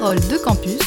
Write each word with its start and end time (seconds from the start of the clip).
Parole 0.00 0.18
de 0.18 0.36
campus, 0.38 0.80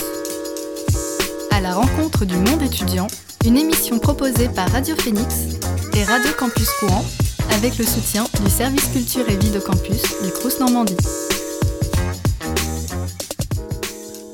à 1.52 1.62
la 1.62 1.73
rencontre 1.73 2.25
du 2.25 2.36
monde 2.36 2.62
étudiant, 2.62 3.07
une 3.46 3.55
émission 3.55 3.99
proposée 3.99 4.49
par 4.49 4.70
Radio 4.70 4.97
Phoenix 4.97 5.57
et 5.96 6.04
Radio 6.04 6.29
Campus 6.38 6.70
Courant 6.71 7.05
avec 7.54 7.78
le 7.78 7.85
soutien 7.85 8.25
du 8.43 8.51
service 8.51 8.89
culture 8.89 9.23
et 9.29 9.38
vie 9.38 9.51
de 9.51 9.59
campus 9.59 10.01
du 10.21 10.29
Crous 10.31 10.59
Normandie. 10.59 10.97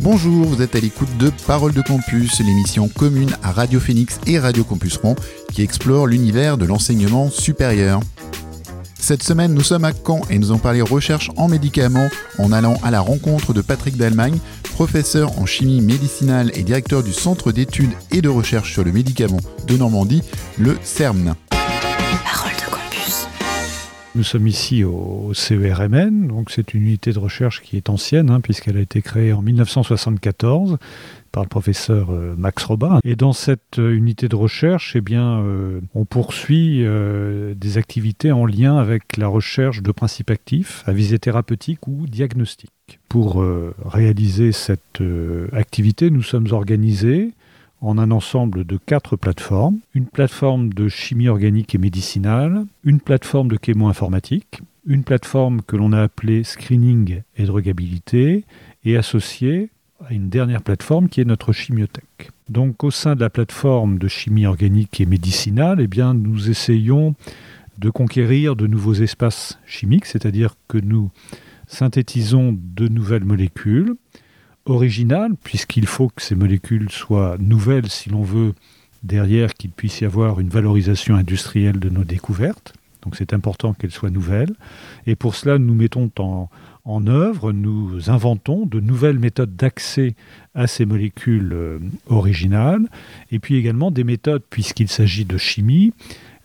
Bonjour, 0.01 0.47
vous 0.47 0.63
êtes 0.63 0.75
à 0.75 0.79
l'écoute 0.79 1.17
de 1.19 1.31
Parole 1.45 1.73
de 1.73 1.83
Campus, 1.83 2.39
l'émission 2.39 2.87
commune 2.87 3.37
à 3.43 3.51
Radio 3.51 3.79
Phoenix 3.79 4.19
et 4.25 4.39
Radio 4.39 4.63
Campus 4.63 4.97
Rouen 4.97 5.15
qui 5.53 5.61
explore 5.61 6.07
l'univers 6.07 6.57
de 6.57 6.65
l'enseignement 6.65 7.29
supérieur. 7.29 7.99
Cette 9.03 9.21
semaine, 9.21 9.53
nous 9.53 9.63
sommes 9.63 9.83
à 9.83 9.91
Caen 9.91 10.21
et 10.29 10.39
nous 10.39 10.51
allons 10.51 10.59
parler 10.59 10.81
recherche 10.81 11.29
en 11.35 11.49
médicaments 11.49 12.07
en 12.39 12.53
allant 12.53 12.75
à 12.83 12.89
la 12.89 13.01
rencontre 13.01 13.53
de 13.53 13.59
Patrick 13.59 13.97
Dalmagne, 13.97 14.37
professeur 14.75 15.37
en 15.39 15.45
chimie 15.45 15.81
médicinale 15.81 16.51
et 16.57 16.63
directeur 16.63 17.03
du 17.03 17.11
Centre 17.11 17.51
d'études 17.51 17.91
et 18.11 18.21
de 18.21 18.29
recherche 18.29 18.71
sur 18.71 18.85
le 18.85 18.93
médicament 18.93 19.41
de 19.67 19.75
Normandie, 19.75 20.21
le 20.57 20.77
CERN. 20.83 21.35
Parole 21.49 22.53
de 22.53 22.71
campus. 22.71 23.27
Nous 24.15 24.23
sommes 24.23 24.47
ici 24.47 24.85
au 24.85 25.33
CERMN, 25.33 26.29
donc 26.29 26.49
c'est 26.49 26.73
une 26.73 26.83
unité 26.83 27.11
de 27.11 27.19
recherche 27.19 27.61
qui 27.61 27.75
est 27.75 27.89
ancienne, 27.89 28.29
hein, 28.29 28.39
puisqu'elle 28.39 28.77
a 28.77 28.81
été 28.81 29.01
créée 29.01 29.33
en 29.33 29.41
1974 29.41 30.77
par 31.33 31.43
le 31.43 31.49
professeur 31.49 32.11
euh, 32.11 32.35
Max 32.37 32.63
Robin. 32.63 32.99
Et 33.03 33.17
dans 33.17 33.33
cette 33.33 33.79
euh, 33.79 33.91
unité 33.91 34.29
de 34.29 34.35
recherche, 34.35 34.95
eh 34.95 35.01
bien, 35.01 35.39
euh, 35.39 35.81
on 35.95 36.05
poursuit 36.05 36.85
des 37.55 37.77
activités 37.77 38.31
en 38.31 38.45
lien 38.45 38.77
avec 38.77 39.17
la 39.17 39.27
recherche 39.27 39.81
de 39.81 39.91
principes 39.91 40.29
actifs 40.29 40.83
à 40.85 40.93
visée 40.93 41.17
thérapeutique 41.17 41.87
ou 41.87 42.05
diagnostique. 42.05 42.69
Pour 43.09 43.43
réaliser 43.85 44.51
cette 44.51 45.01
activité, 45.51 46.11
nous 46.11 46.21
sommes 46.21 46.47
organisés 46.51 47.31
en 47.81 47.97
un 47.97 48.11
ensemble 48.11 48.65
de 48.65 48.77
quatre 48.77 49.15
plateformes. 49.15 49.79
Une 49.95 50.05
plateforme 50.05 50.71
de 50.73 50.87
chimie 50.87 51.27
organique 51.27 51.73
et 51.73 51.79
médicinale, 51.79 52.65
une 52.83 52.99
plateforme 52.99 53.47
de 53.47 53.57
chémo-informatique, 53.63 54.61
une 54.85 55.03
plateforme 55.03 55.61
que 55.61 55.75
l'on 55.75 55.93
a 55.93 56.03
appelée 56.03 56.43
screening 56.43 57.21
et 57.37 57.45
drogabilité, 57.45 58.45
et 58.85 58.97
associée 58.97 59.69
à 60.05 60.13
une 60.13 60.29
dernière 60.29 60.61
plateforme 60.61 61.09
qui 61.09 61.21
est 61.21 61.25
notre 61.25 61.53
chimiothèque. 61.53 62.31
Donc 62.49 62.83
au 62.83 62.91
sein 62.91 63.15
de 63.15 63.21
la 63.21 63.29
plateforme 63.29 63.97
de 63.97 64.07
chimie 64.07 64.45
organique 64.45 64.99
et 64.99 65.05
médicinale, 65.05 65.79
eh 65.81 65.87
bien, 65.87 66.13
nous 66.13 66.49
essayons 66.49 67.15
de 67.77 67.89
conquérir 67.89 68.55
de 68.55 68.67
nouveaux 68.67 68.93
espaces 68.93 69.59
chimiques, 69.65 70.05
c'est-à-dire 70.05 70.55
que 70.67 70.77
nous 70.77 71.09
synthétisons 71.67 72.57
de 72.57 72.87
nouvelles 72.87 73.25
molécules 73.25 73.95
originales, 74.65 75.33
puisqu'il 75.43 75.87
faut 75.87 76.09
que 76.09 76.21
ces 76.21 76.35
molécules 76.35 76.89
soient 76.89 77.37
nouvelles 77.39 77.89
si 77.89 78.09
l'on 78.09 78.23
veut 78.23 78.53
derrière 79.01 79.53
qu'il 79.53 79.71
puisse 79.71 80.01
y 80.01 80.05
avoir 80.05 80.39
une 80.39 80.49
valorisation 80.49 81.15
industrielle 81.15 81.79
de 81.79 81.89
nos 81.89 82.03
découvertes. 82.03 82.73
Donc 83.01 83.17
c'est 83.17 83.33
important 83.33 83.73
qu'elles 83.73 83.91
soient 83.91 84.09
nouvelles. 84.09 84.53
Et 85.05 85.15
pour 85.15 85.35
cela, 85.35 85.57
nous 85.57 85.75
mettons 85.75 86.09
en, 86.19 86.49
en 86.85 87.07
œuvre, 87.07 87.53
nous 87.53 88.09
inventons 88.09 88.65
de 88.65 88.79
nouvelles 88.79 89.19
méthodes 89.19 89.55
d'accès 89.55 90.15
à 90.53 90.67
ces 90.67 90.85
molécules 90.85 91.53
euh, 91.53 91.79
originales, 92.07 92.87
et 93.31 93.39
puis 93.39 93.55
également 93.55 93.89
des 93.89 94.03
méthodes, 94.03 94.43
puisqu'il 94.49 94.89
s'agit 94.89 95.25
de 95.25 95.37
chimie, 95.37 95.93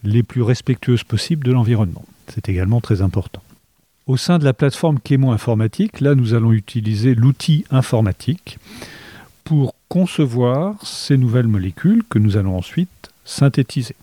les 0.05 0.22
plus 0.22 0.42
respectueuses 0.42 1.03
possibles 1.03 1.45
de 1.45 1.53
l'environnement. 1.53 2.05
C'est 2.28 2.48
également 2.48 2.80
très 2.80 3.03
important. 3.03 3.42
Au 4.06 4.17
sein 4.17 4.39
de 4.39 4.45
la 4.45 4.55
plateforme 4.55 4.98
chémo-informatique, 5.06 6.00
là, 6.00 6.14
nous 6.14 6.34
allons 6.34 6.52
utiliser 6.52 7.14
l'outil 7.14 7.64
informatique 7.70 8.58
pour 9.45 9.75
concevoir 9.89 10.77
ces 10.84 11.17
nouvelles 11.17 11.48
molécules 11.48 12.02
que 12.08 12.19
nous 12.19 12.36
allons 12.36 12.56
ensuite 12.56 13.11
synthétiser. 13.24 13.96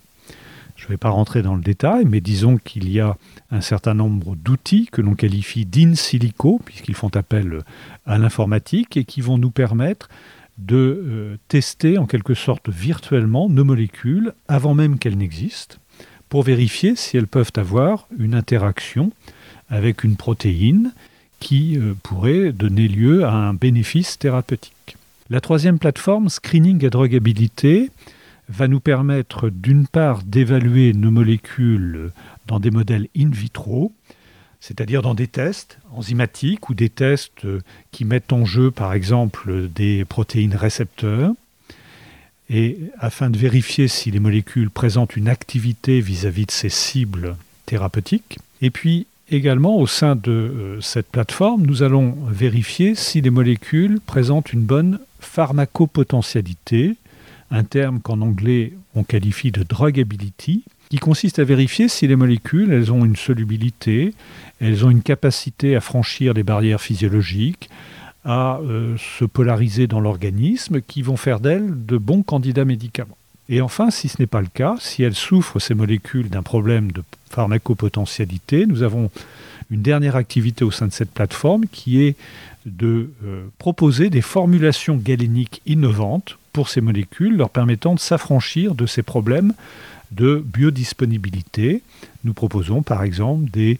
Je 0.85 0.91
ne 0.91 0.93
vais 0.93 0.97
pas 0.97 1.09
rentrer 1.09 1.41
dans 1.41 1.55
le 1.55 1.63
détail, 1.63 2.05
mais 2.05 2.21
disons 2.21 2.57
qu'il 2.57 2.91
y 2.91 2.99
a 2.99 3.17
un 3.49 3.61
certain 3.61 3.95
nombre 3.95 4.35
d'outils 4.35 4.87
que 4.91 5.01
l'on 5.01 5.15
qualifie 5.15 5.65
d'in 5.65 5.95
silico, 5.95 6.61
puisqu'ils 6.63 6.93
font 6.93 7.09
appel 7.15 7.63
à 8.05 8.19
l'informatique, 8.19 8.95
et 8.95 9.03
qui 9.03 9.21
vont 9.21 9.39
nous 9.39 9.49
permettre 9.49 10.09
de 10.59 10.75
euh, 10.77 11.37
tester 11.47 11.97
en 11.97 12.05
quelque 12.05 12.35
sorte 12.35 12.69
virtuellement 12.69 13.49
nos 13.49 13.63
molécules 13.63 14.33
avant 14.47 14.75
même 14.75 14.99
qu'elles 14.99 15.17
n'existent, 15.17 15.77
pour 16.29 16.43
vérifier 16.43 16.95
si 16.95 17.17
elles 17.17 17.25
peuvent 17.25 17.53
avoir 17.55 18.07
une 18.19 18.35
interaction 18.35 19.11
avec 19.69 20.03
une 20.03 20.17
protéine 20.17 20.93
qui 21.39 21.79
euh, 21.79 21.95
pourrait 22.03 22.51
donner 22.51 22.87
lieu 22.87 23.25
à 23.25 23.33
un 23.33 23.55
bénéfice 23.55 24.19
thérapeutique. 24.19 24.97
La 25.31 25.41
troisième 25.41 25.79
plateforme, 25.79 26.29
Screening 26.29 26.85
et 26.85 26.91
Drogabilité, 26.91 27.89
va 28.49 28.67
nous 28.67 28.79
permettre 28.79 29.49
d'une 29.49 29.87
part 29.87 30.23
d'évaluer 30.23 30.93
nos 30.93 31.11
molécules 31.11 32.11
dans 32.47 32.59
des 32.59 32.71
modèles 32.71 33.07
in 33.17 33.29
vitro, 33.29 33.91
c'est-à-dire 34.59 35.01
dans 35.01 35.13
des 35.13 35.27
tests 35.27 35.79
enzymatiques 35.91 36.69
ou 36.69 36.73
des 36.73 36.89
tests 36.89 37.45
qui 37.91 38.05
mettent 38.05 38.33
en 38.33 38.45
jeu 38.45 38.71
par 38.71 38.93
exemple 38.93 39.69
des 39.73 40.05
protéines 40.05 40.55
récepteurs, 40.55 41.33
et 42.49 42.77
afin 42.99 43.29
de 43.29 43.37
vérifier 43.37 43.87
si 43.87 44.11
les 44.11 44.19
molécules 44.19 44.69
présentent 44.69 45.15
une 45.15 45.29
activité 45.29 45.99
vis-à-vis 45.99 46.45
de 46.45 46.51
ces 46.51 46.69
cibles 46.69 47.35
thérapeutiques. 47.65 48.37
Et 48.61 48.69
puis 48.69 49.07
également 49.31 49.77
au 49.77 49.87
sein 49.87 50.15
de 50.15 50.31
euh, 50.31 50.81
cette 50.81 51.07
plateforme, 51.07 51.65
nous 51.65 51.83
allons 51.83 52.15
vérifier 52.29 52.95
si 52.95 53.21
les 53.21 53.29
molécules 53.29 53.99
présentent 53.99 54.53
une 54.53 54.61
bonne 54.61 54.99
pharmacopotentialité, 55.19 56.95
un 57.51 57.63
terme 57.63 57.99
qu'en 57.99 58.21
anglais 58.21 58.73
on 58.95 59.03
qualifie 59.03 59.51
de 59.51 59.63
drugability, 59.63 60.63
qui 60.89 60.97
consiste 60.97 61.39
à 61.39 61.43
vérifier 61.43 61.87
si 61.87 62.07
les 62.07 62.15
molécules 62.15 62.71
elles 62.71 62.91
ont 62.91 63.05
une 63.05 63.15
solubilité, 63.15 64.13
elles 64.61 64.85
ont 64.85 64.89
une 64.89 65.01
capacité 65.01 65.75
à 65.75 65.81
franchir 65.81 66.33
des 66.33 66.43
barrières 66.43 66.81
physiologiques, 66.81 67.69
à 68.23 68.59
euh, 68.59 68.95
se 68.97 69.25
polariser 69.25 69.87
dans 69.87 69.99
l'organisme, 69.99 70.81
qui 70.81 71.01
vont 71.01 71.17
faire 71.17 71.39
d'elles 71.39 71.85
de 71.85 71.97
bons 71.97 72.23
candidats 72.23 72.65
médicaments. 72.65 73.17
Et 73.49 73.61
enfin, 73.61 73.91
si 73.91 74.07
ce 74.07 74.17
n'est 74.19 74.27
pas 74.27 74.41
le 74.41 74.47
cas, 74.51 74.75
si 74.79 75.03
elles 75.03 75.15
souffrent, 75.15 75.59
ces 75.59 75.75
molécules, 75.75 76.29
d'un 76.29 76.41
problème 76.41 76.91
de 76.91 77.03
pharmacopotentialité, 77.29 78.65
nous 78.65 78.81
avons 78.81 79.11
une 79.69 79.81
dernière 79.81 80.15
activité 80.15 80.63
au 80.63 80.71
sein 80.71 80.87
de 80.87 80.91
cette 80.91 81.11
plateforme 81.11 81.65
qui 81.71 82.01
est 82.01 82.15
de 82.65 83.11
euh, 83.23 83.45
proposer 83.59 84.09
des 84.09 84.21
formulations 84.21 84.95
galéniques 84.95 85.61
innovantes 85.67 86.37
pour 86.55 86.69
ces 86.69 86.79
molécules, 86.79 87.35
leur 87.35 87.49
permettant 87.49 87.95
de 87.95 87.99
s'affranchir 87.99 88.75
de 88.75 88.85
ces 88.85 89.03
problèmes 89.03 89.51
de 90.13 90.41
biodisponibilité. 90.41 91.81
Nous 92.23 92.33
proposons 92.33 92.81
par 92.81 93.03
exemple 93.03 93.51
des 93.51 93.77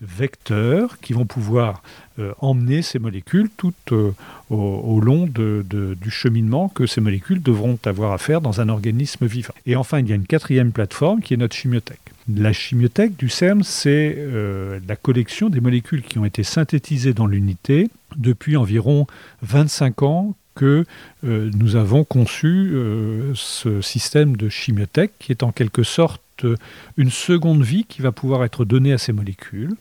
vecteurs 0.00 0.98
qui 0.98 1.12
vont 1.12 1.24
pouvoir 1.24 1.84
euh, 2.18 2.32
emmener 2.40 2.82
ces 2.82 2.98
molécules 2.98 3.48
tout 3.56 3.72
euh, 3.92 4.10
au, 4.50 5.00
long 5.00 5.28
du 5.28 6.10
cheminement 6.10 6.68
que 6.68 6.84
ces 6.86 7.00
molécules 7.00 7.40
devront 7.40 7.78
avoir 7.84 8.10
à 8.10 8.18
faire 8.18 8.40
dans 8.40 8.60
un 8.60 8.70
organisme 8.70 9.24
vivant. 9.24 9.54
Et 9.64 9.76
enfin, 9.76 10.00
il 10.00 10.08
y 10.08 10.12
a 10.12 10.16
une 10.16 10.26
quatrième 10.26 10.72
plateforme 10.72 11.20
qui 11.20 11.32
est 11.32 11.36
notre 11.36 11.54
chimiothèque. 11.54 12.00
La 12.34 12.52
chimiothèque 12.52 13.16
du 13.16 13.28
CERN, 13.28 13.62
c'est 13.62 14.16
euh, 14.18 14.80
la 14.88 14.96
collection 14.96 15.48
des 15.48 15.60
molécules 15.60 16.02
qui 16.02 16.18
ont 16.18 16.24
été 16.24 16.42
synthétisées 16.42 17.14
dans 17.14 17.28
l'unité 17.28 17.88
depuis 18.16 18.56
environ 18.56 19.06
25 19.42 20.02
ans 20.02 20.34
que 20.56 20.84
euh, 21.24 21.50
nous 21.54 21.76
avons 21.76 22.02
conçu 22.02 22.72
euh, 22.72 23.32
ce 23.34 23.80
système 23.80 24.36
de 24.36 24.48
chimiothèque 24.48 25.12
qui 25.20 25.30
est 25.30 25.44
en 25.44 25.52
quelque 25.52 25.84
sorte 25.84 26.20
euh, 26.44 26.56
une 26.96 27.10
seconde 27.10 27.62
vie 27.62 27.84
qui 27.84 28.02
va 28.02 28.10
pouvoir 28.10 28.44
être 28.44 28.64
donnée 28.64 28.92
à 28.92 28.98
ces 28.98 29.12
molécules 29.12 29.74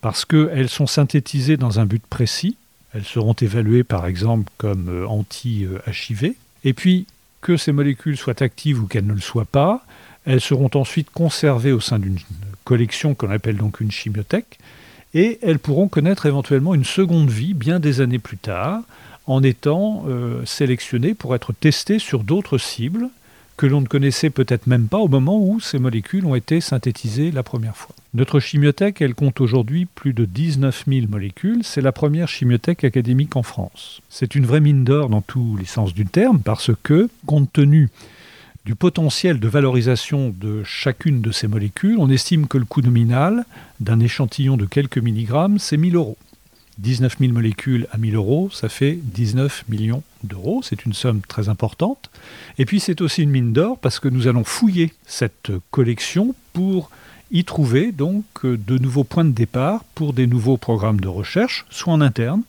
parce 0.00 0.24
qu'elles 0.24 0.68
sont 0.68 0.86
synthétisées 0.86 1.56
dans 1.56 1.80
un 1.80 1.86
but 1.86 2.04
précis. 2.06 2.56
Elles 2.94 3.04
seront 3.04 3.32
évaluées 3.32 3.82
par 3.82 4.06
exemple 4.06 4.50
comme 4.58 5.04
anti-HIV. 5.08 6.34
Et 6.64 6.72
puis 6.72 7.06
que 7.40 7.56
ces 7.56 7.72
molécules 7.72 8.16
soient 8.16 8.42
actives 8.42 8.82
ou 8.82 8.86
qu'elles 8.86 9.06
ne 9.06 9.14
le 9.14 9.20
soient 9.20 9.44
pas, 9.44 9.84
elles 10.24 10.40
seront 10.40 10.70
ensuite 10.74 11.10
conservées 11.10 11.72
au 11.72 11.80
sein 11.80 11.98
d'une 11.98 12.18
collection 12.64 13.14
qu'on 13.14 13.30
appelle 13.30 13.56
donc 13.56 13.80
une 13.80 13.90
chimiothèque 13.90 14.58
et 15.14 15.38
elles 15.42 15.58
pourront 15.58 15.88
connaître 15.88 16.26
éventuellement 16.26 16.74
une 16.74 16.84
seconde 16.84 17.30
vie 17.30 17.54
bien 17.54 17.80
des 17.80 18.00
années 18.00 18.18
plus 18.18 18.36
tard 18.36 18.82
en 19.28 19.42
étant 19.42 20.04
euh, 20.08 20.44
sélectionnés 20.44 21.14
pour 21.14 21.34
être 21.34 21.52
testés 21.52 21.98
sur 21.98 22.24
d'autres 22.24 22.58
cibles 22.58 23.10
que 23.58 23.66
l'on 23.66 23.80
ne 23.80 23.86
connaissait 23.86 24.30
peut-être 24.30 24.66
même 24.68 24.86
pas 24.86 24.98
au 24.98 25.08
moment 25.08 25.38
où 25.38 25.60
ces 25.60 25.78
molécules 25.78 26.24
ont 26.24 26.36
été 26.36 26.60
synthétisées 26.60 27.32
la 27.32 27.42
première 27.42 27.76
fois. 27.76 27.94
Notre 28.14 28.40
chimiothèque, 28.40 29.04
compte 29.14 29.40
aujourd'hui 29.40 29.84
plus 29.84 30.12
de 30.12 30.24
19 30.24 30.84
000 30.86 31.06
molécules. 31.08 31.62
C'est 31.62 31.80
la 31.80 31.92
première 31.92 32.28
chimiothèque 32.28 32.84
académique 32.84 33.36
en 33.36 33.42
France. 33.42 34.00
C'est 34.08 34.36
une 34.36 34.46
vraie 34.46 34.60
mine 34.60 34.84
d'or 34.84 35.08
dans 35.08 35.22
tous 35.22 35.56
les 35.56 35.66
sens 35.66 35.92
du 35.92 36.06
terme 36.06 36.40
parce 36.40 36.70
que, 36.82 37.10
compte 37.26 37.52
tenu 37.52 37.90
du 38.64 38.76
potentiel 38.76 39.40
de 39.40 39.48
valorisation 39.48 40.32
de 40.40 40.62
chacune 40.62 41.20
de 41.20 41.32
ces 41.32 41.48
molécules, 41.48 41.96
on 41.98 42.10
estime 42.10 42.46
que 42.46 42.58
le 42.58 42.64
coût 42.64 42.80
nominal 42.80 43.44
d'un 43.80 43.98
échantillon 43.98 44.56
de 44.56 44.66
quelques 44.66 44.98
milligrammes, 44.98 45.58
c'est 45.58 45.76
1000 45.76 45.96
euros. 45.96 46.16
19 46.78 47.16
000 47.18 47.32
molécules 47.32 47.86
à 47.90 47.98
1000 47.98 48.14
euros, 48.14 48.50
ça 48.52 48.68
fait 48.68 48.98
19 49.02 49.64
millions 49.68 50.02
d'euros. 50.22 50.62
C'est 50.62 50.84
une 50.84 50.92
somme 50.92 51.20
très 51.26 51.48
importante. 51.48 52.10
Et 52.58 52.64
puis 52.64 52.80
c'est 52.80 53.00
aussi 53.00 53.22
une 53.22 53.30
mine 53.30 53.52
d'or 53.52 53.78
parce 53.78 53.98
que 53.98 54.08
nous 54.08 54.28
allons 54.28 54.44
fouiller 54.44 54.92
cette 55.06 55.50
collection 55.70 56.34
pour 56.52 56.90
y 57.30 57.44
trouver 57.44 57.92
donc 57.92 58.24
de 58.44 58.78
nouveaux 58.78 59.04
points 59.04 59.24
de 59.24 59.32
départ 59.32 59.84
pour 59.94 60.12
des 60.12 60.26
nouveaux 60.26 60.56
programmes 60.56 61.00
de 61.00 61.08
recherche, 61.08 61.66
soit 61.68 61.92
en 61.92 62.00
interne, 62.00 62.42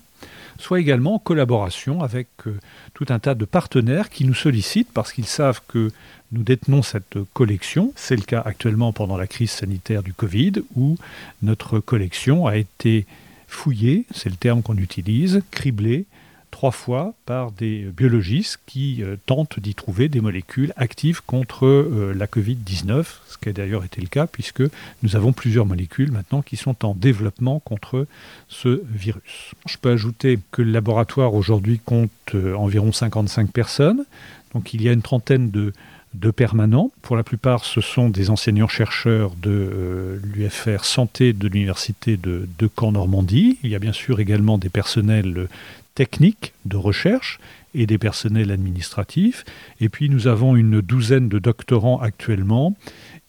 soit 0.60 0.80
également 0.80 1.16
en 1.16 1.20
collaboration 1.20 2.02
avec 2.04 2.28
euh, 2.46 2.60
tout 2.94 3.06
un 3.10 3.20
tas 3.20 3.34
de 3.34 3.46
partenaires 3.46 4.10
qui 4.10 4.26
nous 4.26 4.34
sollicitent 4.34 4.92
parce 4.94 5.12
qu'ils 5.12 5.26
savent 5.26 5.62
que 5.68 5.90
nous 6.32 6.44
détenons 6.44 6.84
cette 6.84 7.18
collection. 7.34 7.94
C'est 7.96 8.16
le 8.16 8.22
cas 8.22 8.42
actuellement 8.46 8.94
pendant 8.94 9.18
la 9.18 9.28
crise 9.28 9.52
sanitaire 9.52 10.04
du 10.04 10.14
Covid 10.14 10.54
où 10.76 10.98
notre 11.42 11.80
collection 11.80 12.46
a 12.46 12.58
été 12.58 13.06
fouillée, 13.50 14.06
c'est 14.14 14.30
le 14.30 14.36
terme 14.36 14.62
qu'on 14.62 14.78
utilise, 14.78 15.42
criblée 15.52 16.06
trois 16.52 16.72
fois 16.72 17.14
par 17.26 17.52
des 17.52 17.84
biologistes 17.96 18.60
qui 18.66 19.04
euh, 19.04 19.16
tentent 19.26 19.60
d'y 19.60 19.76
trouver 19.76 20.10
des 20.10 20.22
molécules 20.22 20.74
actives 20.76 21.22
contre 21.26 21.66
euh, 21.66 22.14
la 22.16 22.26
Covid-19, 22.26 23.06
ce 23.28 23.38
qui 23.38 23.50
a 23.50 23.54
d'ailleurs 23.54 23.84
été 23.84 24.02
le 24.02 24.08
cas 24.08 24.28
puisque 24.28 24.64
nous 25.04 25.16
avons 25.16 25.32
plusieurs 25.32 25.66
molécules 25.66 26.12
maintenant 26.12 26.42
qui 26.42 26.58
sont 26.58 26.86
en 26.86 26.94
développement 26.94 27.60
contre 27.60 28.08
ce 28.48 28.82
virus. 28.92 29.52
Je 29.68 29.78
peux 29.78 29.92
ajouter 29.92 30.40
que 30.52 30.62
le 30.62 30.72
laboratoire 30.72 31.34
aujourd'hui 31.34 31.80
compte 31.84 32.12
euh, 32.34 32.56
environ 32.56 32.92
55 32.92 33.52
personnes, 33.52 34.06
donc 34.54 34.74
il 34.74 34.82
y 34.82 34.90
a 34.90 34.94
une 34.94 35.02
trentaine 35.04 35.52
de 35.52 35.74
de 36.14 36.32
permanents. 36.32 36.92
Pour 37.02 37.16
la 37.16 37.24
plupart, 37.24 37.66
ce 37.66 37.82
sont 37.82 38.10
des 38.10 38.30
enseignants-chercheurs 38.30 39.34
de 39.42 40.20
l'UFR 40.24 40.84
Santé 40.84 41.34
de 41.34 41.48
l'Université 41.48 42.18
de, 42.18 42.48
Caen-Normandie. 42.80 43.58
Il 43.64 43.70
y 43.70 43.76
a 43.76 43.80
bien 43.80 43.94
sûr 43.94 44.20
également 44.20 44.58
des 44.58 44.70
personnels 44.70 45.48
techniques 45.96 46.54
de 46.66 46.78
recherche 46.78 47.40
et 47.76 47.86
des 47.86 47.98
personnels 47.98 48.52
administratifs. 48.52 49.46
Et 49.82 49.90
puis 49.90 50.10
nous 50.10 50.28
avons 50.28 50.56
une 50.56 50.82
douzaine 50.82 51.30
de 51.30 51.40
doctorants 51.40 52.00
actuellement 52.02 52.76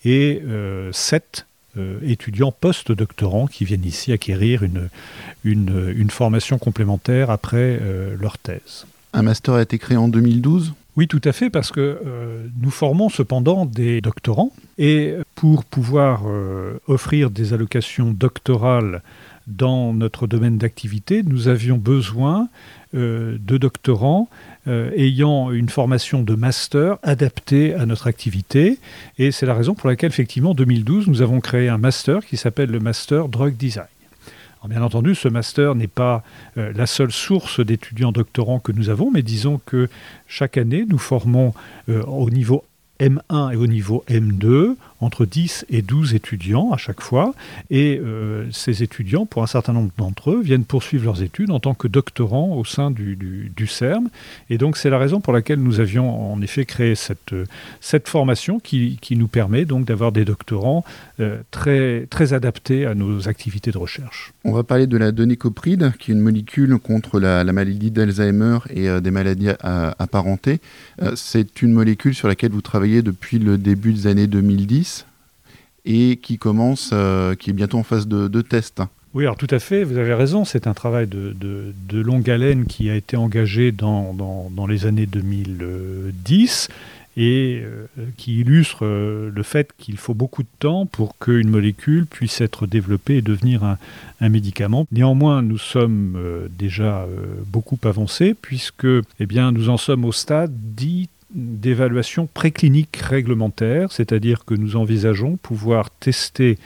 et 0.05 0.41
euh, 0.47 0.91
sept 0.93 1.47
euh, 1.77 2.01
étudiants 2.03 2.53
post-doctorants 2.53 3.47
qui 3.47 3.65
viennent 3.65 3.85
ici 3.85 4.13
acquérir 4.13 4.63
une, 4.63 4.89
une, 5.45 6.11
formation 6.11 6.59
complémentaire 6.59 7.31
après 7.31 7.79
euh, 7.81 8.17
leur 8.19 8.39
thèse. 8.39 8.87
Un 9.13 9.23
master 9.23 9.55
a 9.55 9.63
été 9.63 9.79
créé 9.79 9.97
en 9.97 10.09
2012 10.09 10.73
oui, 10.97 11.09
tout 11.09 11.21
à 11.25 11.33
fait, 11.33 11.51
parce 11.51 11.71
que 11.71 12.01
nous 12.61 12.71
formons 12.71 13.09
cependant 13.09 13.67
des 13.67 14.01
doctorants, 14.01 14.53
et 14.79 15.15
pour 15.35 15.65
pouvoir 15.65 16.23
offrir 16.87 17.31
des 17.31 17.53
allocations 17.53 18.11
doctorales 18.11 19.03
dans 19.51 19.93
notre 19.93 20.27
domaine 20.27 20.59
d'activité, 20.59 21.23
nous 21.23 21.49
avions 21.49 21.77
besoin 21.77 22.49
euh, 22.95 23.39
de 23.41 23.59
doctorants 23.59 24.29
euh, 24.67 24.91
ayant 24.97 25.51
une 25.51 25.69
formation 25.69 26.23
de 26.23 26.35
master 26.35 26.99
adaptée 27.03 27.75
à 27.75 27.87
notre 27.87 28.07
activité. 28.07 28.79
Et 29.19 29.33
c'est 29.33 29.47
la 29.47 29.55
raison 29.55 29.75
pour 29.75 29.89
laquelle, 29.89 30.11
effectivement, 30.11 30.51
en 30.51 30.55
2012, 30.55 31.09
nous 31.09 31.23
avons 31.23 31.41
créé 31.41 31.69
un 31.69 31.79
master 31.79 32.25
qui 32.25 32.37
s'appelle 32.37 32.71
le 32.71 32.81
Master 32.81 33.29
Drug 33.29 33.57
Design. 33.57 33.87
Bien 34.69 34.83
entendu, 34.83 35.15
ce 35.15 35.29
master 35.29 35.75
n'est 35.75 35.87
pas 35.87 36.23
euh, 36.57 36.73
la 36.75 36.87
seule 36.87 37.13
source 37.13 37.61
d'étudiants 37.61 38.13
doctorants 38.13 38.61
que 38.61 38.73
nous 38.73 38.91
avons, 38.91 39.11
mais 39.11 39.23
disons 39.23 39.61
que 39.65 39.89
chaque 40.27 40.57
année, 40.59 40.85
nous 40.89 40.99
formons 40.99 41.55
au 41.89 42.31
niveau 42.31 42.65
M1 43.01 43.53
et 43.53 43.57
au 43.57 43.67
niveau 43.67 44.05
M2 44.09 44.77
entre 45.01 45.25
10 45.25 45.67
et 45.71 45.83
12 45.83 46.15
étudiants 46.15 46.73
à 46.73 46.77
chaque 46.77 47.01
fois. 47.01 47.35
Et 47.71 47.99
euh, 47.99 48.47
ces 48.53 48.83
étudiants, 48.83 49.27
pour 49.27 49.43
un 49.43 49.47
certain 49.47 49.73
nombre 49.73 49.91
d'entre 49.97 50.33
eux, 50.33 50.41
viennent 50.43 50.65
poursuivre 50.65 51.05
leurs 51.05 51.23
études 51.23 51.51
en 51.51 51.61
tant 51.61 51.75
que 51.75 51.89
doctorants 51.89 52.57
au 52.57 52.65
sein 52.65 52.91
du, 52.91 53.17
du, 53.17 53.67
CERN. 53.67 54.09
Et 54.51 54.59
donc 54.59 54.77
c'est 54.77 54.91
la 54.91 54.99
raison 54.99 55.21
pour 55.21 55.33
laquelle 55.33 55.61
nous 55.61 55.81
avions 55.81 56.33
en 56.33 56.43
effet 56.43 56.65
créé 56.65 56.95
cette, 56.95 57.35
cette 57.81 58.09
formation 58.09 58.59
qui, 58.59 58.99
qui 59.01 59.17
nous 59.17 59.29
permet 59.29 59.65
donc 59.65 59.87
d'avoir 59.87 60.13
des 60.13 60.25
doctorants 60.25 60.85
euh, 61.21 61.39
très, 61.51 62.07
très 62.11 62.33
adaptés 62.33 62.85
à 62.85 62.95
nos 62.95 63.29
activités 63.29 63.71
de 63.71 63.79
recherche. 63.79 64.33
On 64.45 64.53
va 64.53 64.65
parler 64.65 64.87
de 64.87 64.97
la 64.97 65.13
donécopride, 65.13 65.93
qui 65.99 66.11
est 66.11 66.15
une 66.15 66.21
molécule 66.21 66.79
contre 66.79 67.21
la, 67.21 67.45
maladie 67.45 67.91
d'Alzheimer 67.91 68.59
et 68.71 68.89
euh, 68.89 69.01
des 69.01 69.11
maladies 69.11 69.51
apparentées. 69.61 70.61
c'est 71.15 71.63
une 71.63 71.73
molécule 71.73 72.15
sur 72.15 72.29
laquelle 72.29 72.53
vous 72.53 72.61
travaillez 72.61 72.90
depuis 73.03 73.39
le 73.39 73.59
début 73.59 73.93
des 73.93 74.07
années 74.07 74.27
2010 74.27 75.07
et 75.85 76.19
qui 76.23 76.39
commence, 76.39 76.91
euh, 76.93 77.35
qui 77.35 77.51
est 77.51 77.53
bientôt 77.53 77.79
en 77.79 77.83
phase 77.83 78.07
de, 78.07 78.41
test. 78.43 78.83
Oui, 79.15 79.25
alors 79.25 79.37
tout 79.37 79.47
à 79.51 79.59
fait, 79.59 79.83
vous 79.85 79.97
avez 79.97 80.15
raison, 80.15 80.45
c'est 80.45 80.67
un 80.67 80.75
travail 80.75 81.07
de, 81.07 81.75
longue 81.93 82.29
haleine 82.31 82.67
qui 82.67 82.91
a 82.91 82.95
été 82.95 83.17
engagé 83.17 83.73
dans, 83.73 84.67
les 84.69 84.87
années 84.87 85.07
2010 85.07 86.69
et 87.17 87.61
euh, 87.65 87.87
qui 88.17 88.39
illustre 88.39 88.87
euh, 88.87 89.33
le 89.35 89.43
fait 89.43 89.73
qu'il 89.77 89.97
faut 89.97 90.15
beaucoup 90.15 90.45
de 90.45 90.49
temps 90.61 90.87
pour 90.87 91.19
qu'une 91.19 91.49
molécule 91.49 92.07
puisse 92.07 92.41
être 92.41 92.69
développée 92.69 93.17
et 93.17 93.23
devenir 93.23 93.65
un, 93.65 93.79
un 94.21 94.29
médicament. 94.29 94.87
Néanmoins, 94.93 95.43
nous 95.43 95.59
sommes 95.59 96.17
déjà 96.57 97.07
beaucoup 97.47 97.79
avancés 97.83 98.35
puisque 98.41 98.87
eh 98.87 99.27
bien, 99.27 99.51
nous 99.51 99.71
en 99.71 99.77
sommes 99.77 100.05
au 100.05 100.13
stade 100.13 100.53
dit 100.55 101.09
d'évaluation 101.35 102.27
préclinique 102.27 102.97
réglementaire, 102.97 103.93
c'est-à-dire 103.93 104.45
que 104.45 104.55
nous 104.55 104.77
envisageons 104.77 105.37
pouvoir 105.37 105.91
tester 105.91 106.59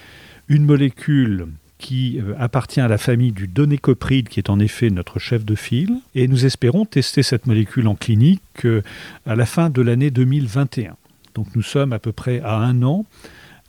une 0.49 0.65
molécule 0.65 1.49
qui 1.79 2.19
euh, 2.19 2.35
appartient 2.39 2.81
à 2.81 2.89
la 2.89 2.99
famille 2.99 3.33
du 3.33 3.47
donécopride, 3.47 4.29
qui 4.29 4.41
est 4.41 4.49
en 4.49 4.59
effet 4.59 4.91
notre 4.91 5.19
chef 5.19 5.45
de 5.45 5.55
file, 5.55 6.01
et 6.15 6.29
nous 6.29 6.47
espérons 6.47 6.87
tester 6.87 7.23
cette 7.23 7.47
molécule 7.47 7.89
en 7.89 7.95
clinique 7.95 8.65
euh, 8.65 8.83
à 9.27 9.37
la 9.37 9.45
fin 9.45 9.71
de 9.71 9.83
l'année 9.83 10.11
2021. 10.11 10.97
Donc 11.35 11.49
nous 11.55 11.63
sommes 11.63 11.93
à 11.93 11.99
peu 11.99 12.13
près 12.13 12.41
à 12.41 12.57
un 12.57 12.83
an 12.83 13.05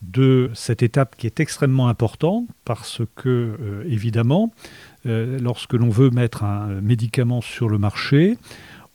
de 0.02 0.52
cette 0.54 0.82
étape 0.84 1.16
qui 1.18 1.26
est 1.26 1.40
extrêmement 1.40 1.90
importante 1.90 2.48
parce 2.64 3.02
que, 3.16 3.58
euh, 3.60 3.84
évidemment, 3.90 4.54
lorsque 5.04 5.74
l'on 5.74 5.90
veut 5.90 6.10
mettre 6.10 6.44
un 6.44 6.82
médicament 6.82 7.40
sur 7.40 7.70
le 7.70 7.78
marché, 7.78 8.40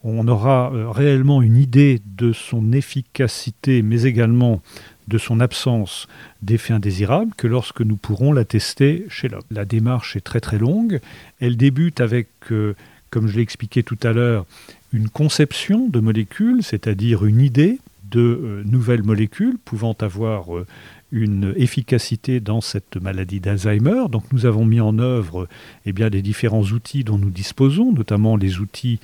on 0.02 0.26
aura 0.28 0.72
euh, 0.72 0.88
réellement 0.90 1.42
une 1.42 1.56
idée 1.56 2.00
de 2.16 2.32
son 2.32 2.72
efficacité, 2.72 3.82
mais 3.82 4.02
également 4.02 4.62
de 5.08 5.18
son 5.18 5.40
absence 5.40 6.06
d'effet 6.42 6.72
indésirable 6.72 7.32
que 7.36 7.46
lorsque 7.46 7.80
nous 7.82 7.96
pourrons 7.96 8.32
la 8.32 8.44
tester 8.44 9.06
chez 9.08 9.28
l'homme. 9.28 9.42
La 9.50 9.64
démarche 9.64 10.16
est 10.16 10.20
très 10.20 10.40
très 10.40 10.58
longue. 10.58 11.00
Elle 11.40 11.56
débute 11.56 12.00
avec, 12.00 12.28
euh, 12.52 12.74
comme 13.10 13.26
je 13.26 13.36
l'ai 13.36 13.42
expliqué 13.42 13.82
tout 13.82 13.98
à 14.02 14.12
l'heure, 14.12 14.46
une 14.92 15.08
conception 15.08 15.88
de 15.88 16.00
molécules, 16.00 16.62
c'est-à-dire 16.62 17.24
une 17.24 17.40
idée 17.40 17.78
de 18.10 18.20
euh, 18.20 18.62
nouvelles 18.64 19.02
molécules 19.02 19.58
pouvant 19.64 19.96
avoir 20.00 20.46
une 21.12 21.54
efficacité 21.56 22.38
dans 22.38 22.60
cette 22.60 22.96
maladie 22.96 23.40
d'Alzheimer. 23.40 24.04
Donc 24.10 24.24
nous 24.32 24.46
avons 24.46 24.64
mis 24.64 24.80
en 24.80 24.98
œuvre 24.98 25.48
eh 25.86 25.92
bien, 25.92 26.08
les 26.08 26.22
différents 26.22 26.62
outils 26.62 27.04
dont 27.04 27.18
nous 27.18 27.30
disposons, 27.30 27.92
notamment 27.92 28.36
les 28.36 28.60
outils 28.60 29.00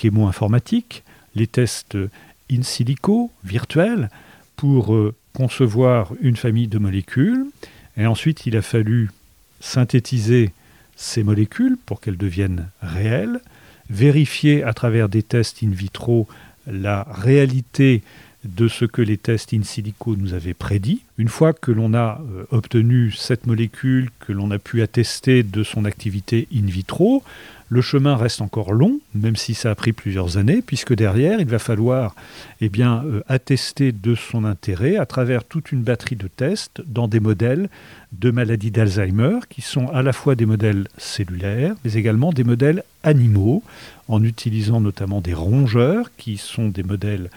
chémo-informatique, 0.00 1.04
les 1.34 1.46
tests 1.46 1.96
in 2.50 2.62
silico, 2.62 3.30
virtuels, 3.44 4.10
pour 4.56 4.94
euh, 4.94 5.14
concevoir 5.34 6.12
une 6.20 6.36
famille 6.36 6.68
de 6.68 6.78
molécules. 6.78 7.46
Et 7.96 8.06
ensuite, 8.06 8.46
il 8.46 8.56
a 8.56 8.62
fallu 8.62 9.10
synthétiser 9.60 10.52
ces 10.96 11.22
molécules 11.22 11.76
pour 11.86 12.00
qu'elles 12.00 12.16
deviennent 12.16 12.68
réelles, 12.82 13.40
vérifier 13.88 14.62
à 14.64 14.72
travers 14.72 15.08
des 15.08 15.22
tests 15.22 15.62
in 15.62 15.70
vitro 15.70 16.26
la 16.66 17.06
réalité 17.10 18.02
de 18.44 18.68
ce 18.68 18.84
que 18.84 19.02
les 19.02 19.16
tests 19.16 19.52
in 19.52 19.62
silico 19.62 20.14
nous 20.16 20.34
avaient 20.34 20.54
prédit. 20.54 21.02
Une 21.18 21.28
fois 21.28 21.52
que 21.52 21.72
l'on 21.72 21.94
a 21.94 22.20
euh, 22.32 22.44
obtenu 22.50 23.10
cette 23.10 23.46
molécule, 23.46 24.10
que 24.20 24.32
l'on 24.32 24.50
a 24.50 24.58
pu 24.58 24.82
attester 24.82 25.42
de 25.42 25.64
son 25.64 25.84
activité 25.84 26.46
in 26.54 26.66
vitro, 26.66 27.24
le 27.70 27.82
chemin 27.82 28.16
reste 28.16 28.40
encore 28.40 28.72
long, 28.72 28.98
même 29.14 29.36
si 29.36 29.52
ça 29.52 29.70
a 29.70 29.74
pris 29.74 29.92
plusieurs 29.92 30.38
années, 30.38 30.62
puisque 30.64 30.94
derrière, 30.94 31.38
il 31.38 31.46
va 31.46 31.58
falloir 31.58 32.14
eh 32.62 32.70
bien, 32.70 33.04
euh, 33.04 33.22
attester 33.28 33.92
de 33.92 34.14
son 34.14 34.44
intérêt 34.44 34.96
à 34.96 35.04
travers 35.04 35.44
toute 35.44 35.70
une 35.70 35.82
batterie 35.82 36.16
de 36.16 36.28
tests 36.28 36.80
dans 36.86 37.08
des 37.08 37.20
modèles 37.20 37.68
de 38.12 38.30
maladies 38.30 38.70
d'Alzheimer, 38.70 39.40
qui 39.50 39.60
sont 39.60 39.88
à 39.88 40.02
la 40.02 40.14
fois 40.14 40.34
des 40.34 40.46
modèles 40.46 40.88
cellulaires, 40.96 41.74
mais 41.84 41.92
également 41.94 42.32
des 42.32 42.44
modèles 42.44 42.84
animaux, 43.02 43.62
en 44.08 44.22
utilisant 44.22 44.80
notamment 44.80 45.20
des 45.20 45.34
rongeurs, 45.34 46.10
qui 46.16 46.38
sont 46.38 46.68
des 46.68 46.82
modèles 46.82 47.28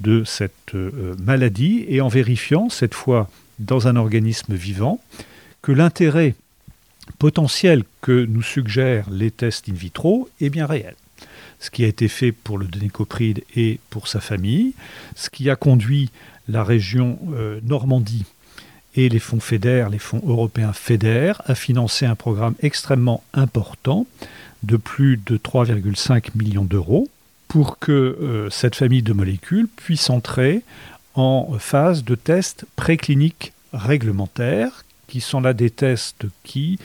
de 0.00 0.24
cette 0.24 0.74
euh, 0.74 1.14
maladie, 1.22 1.84
et 1.88 2.00
en 2.00 2.08
vérifiant, 2.08 2.68
cette 2.68 2.94
fois 2.94 3.30
dans 3.58 3.88
un 3.88 3.96
organisme 3.96 4.54
vivant, 4.54 5.00
que 5.62 5.72
l'intérêt 5.72 6.34
potentiel 7.18 7.84
que 8.00 8.24
nous 8.24 8.42
suggèrent 8.42 9.10
les 9.10 9.30
tests 9.30 9.68
in 9.68 9.74
vitro 9.74 10.28
est 10.40 10.50
bien 10.50 10.66
réel. 10.66 10.94
Ce 11.58 11.70
qui 11.70 11.84
a 11.84 11.88
été 11.88 12.08
fait 12.08 12.32
pour 12.32 12.56
le 12.56 12.66
dénicopride 12.66 13.44
et 13.54 13.78
pour 13.90 14.08
sa 14.08 14.20
famille, 14.20 14.72
ce 15.14 15.28
qui 15.28 15.50
a 15.50 15.56
conduit 15.56 16.10
la 16.48 16.64
région 16.64 17.18
euh, 17.34 17.60
Normandie 17.62 18.24
et 18.96 19.08
les 19.08 19.18
fonds 19.18 19.40
FEDER, 19.40 19.86
les 19.90 19.98
fonds 19.98 20.22
européens 20.26 20.72
FEDER, 20.72 21.34
a 21.44 21.54
financé 21.54 22.06
un 22.06 22.14
programme 22.14 22.54
extrêmement 22.60 23.22
important 23.34 24.06
de 24.62 24.76
plus 24.76 25.18
de 25.18 25.36
3,5 25.36 26.30
millions 26.34 26.64
d'euros 26.64 27.08
pour 27.50 27.80
que 27.80 27.90
euh, 27.90 28.48
cette 28.48 28.76
famille 28.76 29.02
de 29.02 29.12
molécules 29.12 29.66
puisse 29.66 30.08
entrer 30.08 30.62
en 31.14 31.56
phase 31.58 32.04
de 32.04 32.14
tests 32.14 32.64
précliniques 32.76 33.52
réglementaires, 33.72 34.84
qui 35.08 35.20
sont 35.20 35.40
là 35.40 35.52
des 35.52 35.68
tests 35.68 36.26
qui 36.44 36.78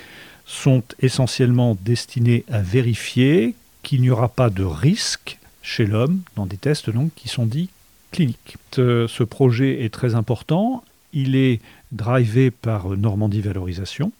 sont 0.47 0.81
essentiellement 0.99 1.77
destinés 1.81 2.45
à 2.51 2.63
vérifier 2.63 3.53
qu'il 3.83 4.01
n'y 4.01 4.09
aura 4.09 4.27
pas 4.27 4.49
de 4.49 4.63
risque 4.63 5.37
chez 5.61 5.85
l'homme 5.85 6.21
dans 6.35 6.47
des 6.47 6.57
tests 6.57 6.89
donc, 6.89 7.11
qui 7.15 7.27
sont 7.27 7.45
dits 7.45 7.69
cliniques. 8.11 8.57
Ce 8.73 9.23
projet 9.23 9.83
est 9.83 9.93
très 9.93 10.15
important. 10.15 10.83
Il 11.13 11.35
est 11.35 11.61
drivé 11.91 12.49
par 12.49 12.89
Normandie 12.89 13.41
Valorisation 13.41 14.11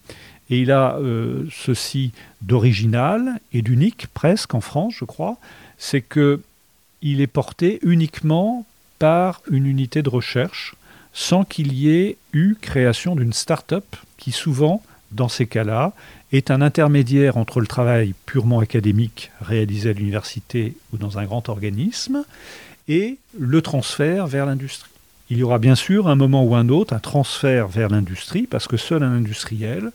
et 0.50 0.60
il 0.60 0.72
a 0.72 0.98
euh, 0.98 1.46
ceci 1.52 2.12
d'original 2.42 3.40
et 3.54 3.62
d'unique 3.62 4.08
presque 4.14 4.54
en 4.54 4.62
France, 4.62 4.96
je 4.98 5.06
crois, 5.06 5.38
c'est 5.78 6.02
que 6.02 6.42
il 7.02 7.22
est 7.22 7.28
porté 7.28 7.80
uniquement 7.84 8.66
par 9.00 9.42
une 9.50 9.66
unité 9.66 10.02
de 10.02 10.10
recherche 10.10 10.76
sans 11.14 11.44
qu'il 11.44 11.74
y 11.74 11.90
ait 11.90 12.18
eu 12.34 12.56
création 12.56 13.16
d'une 13.16 13.34
start-up 13.34 13.86
qui 14.18 14.32
souvent, 14.32 14.84
dans 15.12 15.30
ces 15.30 15.46
cas-là, 15.46 15.94
est 16.32 16.52
un 16.52 16.62
intermédiaire 16.62 17.38
entre 17.38 17.62
le 17.62 17.68
travail 17.68 18.14
purement 18.26 18.60
académique 18.60 19.32
réalisé 19.42 19.92
à 19.92 19.94
l'université 19.94 20.76
ou 20.94 20.98
dans 20.98 21.18
un 21.18 21.26
grand 21.26 21.48
organisme 21.48 22.26
et 22.88 23.18
le 23.38 23.62
transfert 23.62 24.28
vers 24.28 24.46
l'industrie. 24.46 24.90
Il 25.30 25.38
y 25.38 25.44
aura 25.44 25.58
bien 25.58 25.76
sûr 25.76 26.08
un 26.08 26.16
moment 26.16 26.44
ou 26.44 26.56
un 26.56 26.70
autre 26.70 26.94
un 26.94 27.00
transfert 27.00 27.68
vers 27.68 27.90
l'industrie 27.90 28.44
parce 28.44 28.68
que 28.68 28.78
seul 28.78 29.04
un 29.04 29.12
industriel, 29.12 29.92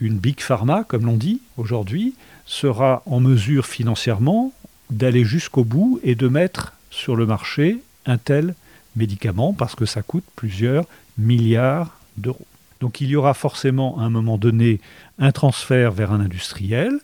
une 0.00 0.18
big 0.18 0.40
pharma 0.40 0.84
comme 0.84 1.06
l'on 1.06 1.16
dit 1.16 1.40
aujourd'hui, 1.56 2.14
sera 2.46 3.02
en 3.06 3.20
mesure 3.20 3.66
financièrement 3.66 4.52
d'aller 4.90 5.24
jusqu'au 5.24 5.64
bout 5.64 6.00
et 6.02 6.14
de 6.14 6.28
mettre 6.28 6.72
sur 6.90 7.16
le 7.16 7.26
marché 7.26 7.78
un 8.06 8.18
tel 8.18 8.54
médicament 8.96 9.52
parce 9.52 9.74
que 9.74 9.86
ça 9.86 10.02
coûte 10.02 10.24
plusieurs 10.34 10.84
milliards 11.16 11.96
d'euros. 12.16 12.46
Donc 12.80 13.00
il 13.00 13.08
y 13.08 13.16
aura 13.16 13.34
forcément 13.34 13.98
à 14.00 14.02
un 14.02 14.10
moment 14.10 14.38
donné 14.38 14.80
un 15.18 15.32
transfert 15.32 15.92
vers 15.92 16.12
un 16.12 16.20
industriel, 16.20 16.98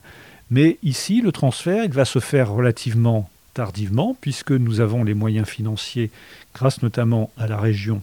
mais 0.50 0.78
ici 0.82 1.20
le 1.20 1.32
transfert 1.32 1.84
il 1.84 1.92
va 1.92 2.04
se 2.04 2.18
faire 2.18 2.50
relativement 2.50 3.28
tardivement 3.54 4.16
puisque 4.20 4.52
nous 4.52 4.80
avons 4.80 5.04
les 5.04 5.14
moyens 5.14 5.46
financiers 5.46 6.10
grâce 6.54 6.82
notamment 6.82 7.30
à 7.38 7.46
la 7.46 7.58
région 7.58 8.02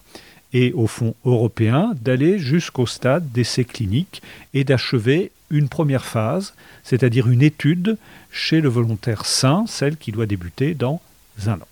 et 0.54 0.72
au 0.72 0.86
fonds 0.86 1.14
européen 1.26 1.92
d'aller 2.00 2.38
jusqu'au 2.38 2.86
stade 2.86 3.30
d'essai 3.32 3.64
clinique 3.64 4.22
et 4.54 4.64
d'achever 4.64 5.30
une 5.50 5.68
première 5.68 6.06
phase, 6.06 6.54
c'est-à-dire 6.82 7.28
une 7.28 7.42
étude 7.42 7.98
chez 8.30 8.62
le 8.62 8.70
volontaire 8.70 9.26
sain, 9.26 9.64
celle 9.68 9.98
qui 9.98 10.12
doit 10.12 10.26
débuter 10.26 10.74
dans 10.74 11.02
un 11.46 11.54
an 11.54 11.68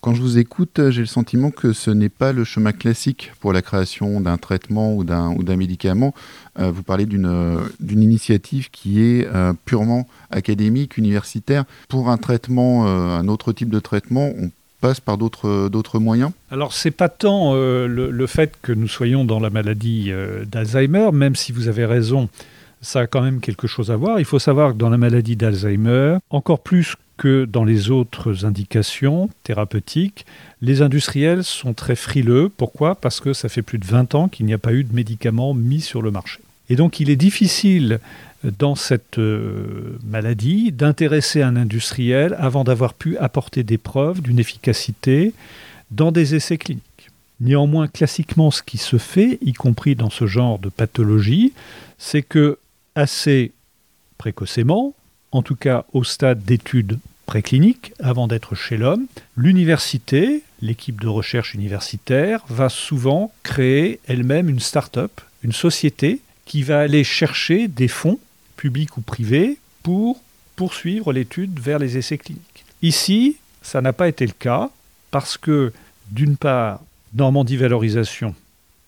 quand 0.00 0.14
je 0.14 0.22
vous 0.22 0.38
écoute, 0.38 0.78
euh, 0.78 0.90
j'ai 0.90 1.00
le 1.00 1.06
sentiment 1.06 1.50
que 1.50 1.72
ce 1.72 1.90
n'est 1.90 2.08
pas 2.08 2.32
le 2.32 2.44
chemin 2.44 2.72
classique 2.72 3.32
pour 3.40 3.52
la 3.52 3.62
création 3.62 4.20
d'un 4.20 4.36
traitement 4.36 4.94
ou 4.94 5.04
d'un 5.04 5.56
médicament. 5.56 6.14
Euh, 6.58 6.70
vous 6.70 6.82
parlez 6.82 7.06
euh, 7.12 7.68
d'une 7.80 8.02
initiative 8.02 8.70
qui 8.70 9.02
est 9.02 9.28
purement 9.64 10.08
académique, 10.30 10.96
universitaire. 10.96 11.64
Pour 11.88 12.10
un 12.10 12.16
traitement, 12.16 12.86
un 12.86 13.28
autre 13.28 13.52
type 13.52 13.70
de 13.70 13.80
traitement, 13.80 14.30
on 14.38 14.50
passe 14.80 15.00
par 15.00 15.18
d'autres 15.18 15.98
moyens 15.98 16.30
Alors, 16.50 16.72
c'est 16.72 16.90
pas 16.90 17.08
tant 17.08 17.54
le, 17.54 17.86
le, 17.86 18.26
fait 18.26 18.54
que 18.62 18.72
nous 18.72 18.88
soyons 18.88 19.24
dans 19.24 19.40
la 19.40 19.50
maladie 19.50 20.10
d'Alzheimer, 20.46 21.10
même 21.12 21.36
si 21.36 21.52
vous 21.52 21.68
avez 21.68 21.84
raison, 21.84 22.28
ça 22.80 23.00
a 23.00 23.06
quand 23.06 23.22
même 23.22 23.40
quelque 23.40 23.66
chose 23.66 23.90
à 23.90 23.96
voir. 23.96 24.18
Il 24.18 24.24
faut 24.24 24.38
savoir 24.38 24.72
que 24.72 24.78
dans 24.78 24.90
la 24.90 24.98
maladie 24.98 25.36
d'Alzheimer, 25.36 26.18
encore 26.30 26.60
plus 26.60 26.96
que 27.20 27.44
dans 27.44 27.64
les 27.64 27.90
autres 27.90 28.46
indications 28.46 29.28
thérapeutiques, 29.44 30.24
les 30.62 30.80
industriels 30.80 31.44
sont 31.44 31.74
très 31.74 31.94
frileux. 31.94 32.50
Pourquoi? 32.56 32.94
Parce 32.94 33.20
que 33.20 33.34
ça 33.34 33.50
fait 33.50 33.62
plus 33.62 33.78
de 33.78 33.84
20 33.84 34.14
ans 34.14 34.28
qu'il 34.28 34.46
n'y 34.46 34.54
a 34.54 34.58
pas 34.58 34.72
eu 34.72 34.84
de 34.84 34.94
médicaments 34.94 35.52
mis 35.52 35.82
sur 35.82 36.00
le 36.00 36.10
marché. 36.10 36.40
Et 36.70 36.76
donc 36.76 37.00
il 37.00 37.10
est 37.10 37.16
difficile 37.16 37.98
dans 38.44 38.74
cette 38.74 39.18
euh, 39.18 39.98
maladie 40.04 40.72
d'intéresser 40.72 41.42
un 41.42 41.56
industriel 41.56 42.34
avant 42.38 42.64
d'avoir 42.64 42.94
pu 42.94 43.18
apporter 43.18 43.64
des 43.64 43.76
preuves 43.76 44.22
d'une 44.22 44.38
efficacité 44.38 45.34
dans 45.90 46.12
des 46.12 46.34
essais 46.34 46.56
cliniques. 46.56 46.84
Néanmoins, 47.40 47.88
classiquement, 47.88 48.50
ce 48.50 48.62
qui 48.62 48.78
se 48.78 48.98
fait, 48.98 49.38
y 49.42 49.52
compris 49.52 49.94
dans 49.94 50.10
ce 50.10 50.26
genre 50.26 50.58
de 50.58 50.68
pathologie, 50.68 51.52
c'est 51.98 52.22
que 52.22 52.58
assez 52.94 53.52
précocement, 54.16 54.94
en 55.32 55.42
tout 55.42 55.56
cas 55.56 55.84
au 55.92 56.04
stade 56.04 56.44
d'études 56.44 56.98
précliniques, 57.26 57.92
avant 57.98 58.28
d'être 58.28 58.54
chez 58.54 58.76
l'homme, 58.76 59.06
l'université, 59.36 60.42
l'équipe 60.60 61.00
de 61.00 61.08
recherche 61.08 61.54
universitaire, 61.54 62.44
va 62.48 62.68
souvent 62.68 63.32
créer 63.42 64.00
elle-même 64.06 64.48
une 64.48 64.60
start-up, 64.60 65.20
une 65.42 65.52
société 65.52 66.20
qui 66.50 66.64
va 66.64 66.80
aller 66.80 67.04
chercher 67.04 67.68
des 67.68 67.86
fonds, 67.86 68.18
publics 68.56 68.96
ou 68.96 69.02
privés, 69.02 69.58
pour 69.84 70.20
poursuivre 70.56 71.12
l'étude 71.12 71.60
vers 71.60 71.78
les 71.78 71.96
essais 71.96 72.18
cliniques. 72.18 72.64
Ici, 72.82 73.36
ça 73.62 73.80
n'a 73.80 73.92
pas 73.92 74.08
été 74.08 74.26
le 74.26 74.32
cas 74.32 74.68
parce 75.12 75.38
que, 75.38 75.72
d'une 76.10 76.36
part, 76.36 76.80
Normandie 77.14 77.56
Valorisation, 77.56 78.34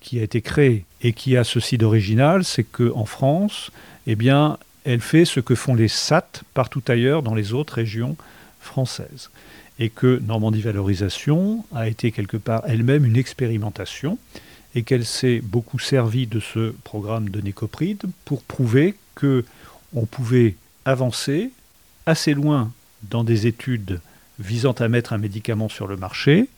qui 0.01 0.19
a 0.19 0.25
été 0.25 0.41
créée 0.41 0.85
et 1.03 1.13
qui 1.13 1.37
a 1.37 1.45
ceci 1.45 1.79
d'original, 1.79 2.43
c'est 2.43 2.65
qu'en 2.65 3.05
France, 3.05 3.71
eh 4.09 4.17
bien, 4.17 4.59
elle 4.85 5.01
fait 5.01 5.25
ce 5.25 5.39
que 5.39 5.55
font 5.55 5.77
les 5.77 5.87
SAT 5.87 6.43
partout 6.55 6.83
ailleurs 6.89 7.23
dans 7.23 7.37
les 7.37 7.53
autres 7.53 7.75
régions 7.75 8.17
françaises. 8.61 9.31
Et 9.79 9.89
que 9.89 10.21
Normandie 10.27 10.63
Valorisation 10.63 11.65
a 11.73 11.87
été 11.87 12.11
quelque 12.11 12.39
part 12.39 12.65
elle-même 12.67 13.05
une 13.05 13.17
expérimentation 13.17 14.19
et 14.75 14.83
qu'elle 14.83 15.05
s'est 15.05 15.41
beaucoup 15.43 15.79
servie 15.79 16.27
de 16.27 16.41
ce 16.41 16.75
programme 16.85 17.29
de 17.29 17.41
Nécopride 17.41 18.03
pour 18.25 18.43
prouver 18.43 18.95
que 19.15 19.45
on 19.95 20.07
pouvait 20.07 20.57
avancer 20.85 21.51
assez 22.07 22.35
loin 22.35 22.73
dans 23.11 23.25
des 23.25 23.47
études 23.47 24.01
visant 24.39 24.73
à 24.73 24.89
mettre 24.89 25.13
un 25.13 25.19
médicament 25.19 25.69
sur 25.69 25.87
le 25.87 25.97
marché 25.97 26.49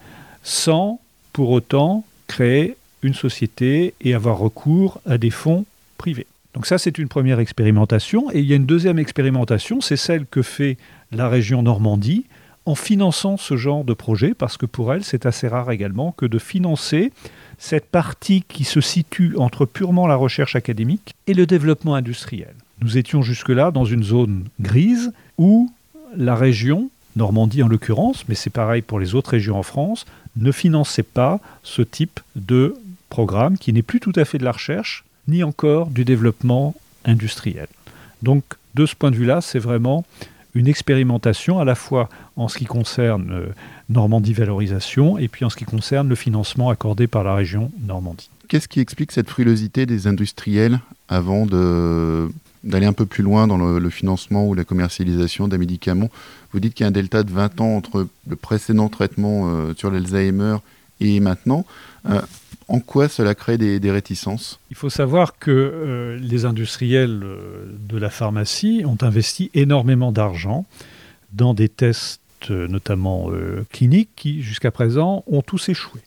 sans 0.43 1.01
pour 1.33 1.51
autant 1.51 2.05
créer 2.27 2.77
une 3.03 3.15
société 3.15 3.95
et 4.01 4.15
avoir 4.15 4.39
recours 4.39 5.01
à 5.07 5.19
des 5.19 5.31
fonds 5.31 5.65
privés. 5.99 6.27
Donc 6.55 6.67
ça, 6.67 6.79
c'est 6.79 6.99
une 6.99 7.09
première 7.09 7.41
expérimentation. 7.41 8.31
Et 8.31 8.39
il 8.39 8.47
y 8.47 8.53
a 8.53 8.57
une 8.57 8.67
deuxième 8.67 8.99
expérimentation, 8.99 9.81
c'est 9.81 9.97
celle 9.97 10.25
que 10.27 10.43
fait 10.43 10.79
la 11.11 11.29
région 11.29 11.63
Normandie 11.63 12.25
en 12.67 12.75
finançant 12.75 13.37
ce 13.37 13.57
genre 13.57 13.85
de 13.85 13.93
projet, 13.93 14.33
parce 14.33 14.57
que 14.57 14.65
pour 14.65 14.95
elle, 14.95 15.05
c'est 15.05 15.27
assez 15.27 15.49
rare 15.49 15.71
également 15.71 16.13
que 16.13 16.25
de 16.25 16.39
financer 16.39 17.13
cette 17.59 17.87
partie 17.87 18.43
qui 18.47 18.65
se 18.65 18.81
situe 18.81 19.35
entre 19.39 19.67
purement 19.67 20.07
la 20.07 20.17
recherche 20.17 20.57
académique 20.57 21.15
et 21.27 21.35
le 21.35 21.47
développement 21.47 21.95
industriel. 21.95 22.55
Nous 22.81 22.99
étions 22.99 23.23
jusque-là 23.23 23.71
dans 23.71 23.85
une 23.85 24.03
zone 24.03 24.45
grise 24.61 25.13
où 25.39 25.71
la 26.17 26.35
région, 26.35 26.91
Normandie 27.17 27.63
en 27.63 27.69
l'occurrence, 27.69 28.25
mais 28.29 28.35
c'est 28.35 28.51
pareil 28.51 28.83
pour 28.83 28.99
les 28.99 29.15
autres 29.15 29.31
régions 29.31 29.59
en 29.59 29.63
France, 29.63 30.05
ne 30.37 30.53
finançait 30.53 31.05
pas 31.05 31.41
ce 31.63 31.83
type 31.83 32.21
de 32.37 32.75
programme 33.09 33.59
qui 33.59 33.73
n'est 33.73 33.83
plus 33.83 34.01
tout 34.01 34.13
à 34.17 34.25
fait 34.25 34.39
de 34.39 34.45
la 34.45 34.53
recherche, 34.53 35.05
ni 35.29 35.45
encore 35.45 35.87
du 35.87 36.05
développement 36.05 36.75
industriel. 37.05 37.69
Donc 38.23 38.43
de 38.75 38.87
ce 38.87 38.95
point 38.95 39.11
de 39.11 39.17
vue-là, 39.17 39.41
c'est 39.41 39.59
vraiment 39.59 40.05
une 40.55 40.69
expérimentation 40.69 41.59
à 41.59 41.65
la 41.65 41.75
fois 41.75 42.09
en 42.37 42.49
ce 42.49 42.59
qui 42.59 42.65
concerne 42.65 43.33
euh, 43.33 43.47
Normandie 43.89 44.33
Valorisation 44.33 45.19
et 45.19 45.29
puis 45.29 45.45
en 45.45 45.51
ce 45.51 45.57
qui 45.57 45.65
concerne 45.65 46.09
le 46.09 46.15
financement 46.15 46.71
accordé 46.71 47.07
par 47.07 47.25
la 47.25 47.35
région 47.35 47.71
Normandie. 47.87 48.31
Qu'est-ce 48.49 48.69
qui 48.69 48.81
explique 48.81 49.13
cette 49.13 49.29
frilosité 49.29 49.87
des 49.87 50.07
industriels 50.07 50.81
avant 51.09 51.47
d'aller 51.47 52.87
un 52.87 52.93
peu 52.93 53.07
plus 53.07 53.23
loin 53.23 53.47
dans 53.47 53.57
le, 53.57 53.91
financement 53.91 54.47
ou 54.47 54.55
la 54.55 54.65
commercialisation 54.65 55.49
des 55.49 55.59
médicaments? 55.59 56.11
Vous 56.53 56.61
dites 56.61 56.75
qu'il 56.75 56.85
y 56.85 56.87
a 56.87 56.89
un 56.89 56.93
delta 56.93 57.23
de 57.23 57.31
20 57.31 57.61
ans 57.61 57.77
entre 57.77 58.07
le 58.27 58.37
précédent 58.37 58.89
traitement 58.89 59.49
euh, 59.49 59.75
sur 59.77 59.91
l'Alzheimer 59.91 60.57
et 61.01 61.21
maintenant. 61.21 61.67
Euh, 62.09 62.21
en 62.69 62.81
quoi 62.81 63.09
cela 63.09 63.35
crée 63.35 63.59
des, 63.59 63.91
réticences? 63.91 64.59
Il 64.71 64.77
faut 64.77 64.89
savoir 64.89 65.39
que 65.39 65.51
euh, 65.51 66.19
les 66.19 66.45
industriels 66.47 67.23
de 67.89 67.99
la 67.99 68.09
pharmacie 68.09 68.83
ont 68.87 68.99
investi 69.03 69.51
énormément 69.55 70.13
d'argent 70.13 70.65
dans 71.33 71.53
des 71.53 71.69
tests, 71.69 72.21
notamment 72.51 73.31
cliniques, 73.73 74.11
qui 74.17 74.43
jusqu'à 74.43 74.71
présent 74.71 75.25
ont 75.27 75.43
tous 75.43 75.69
échoué. 75.69 76.01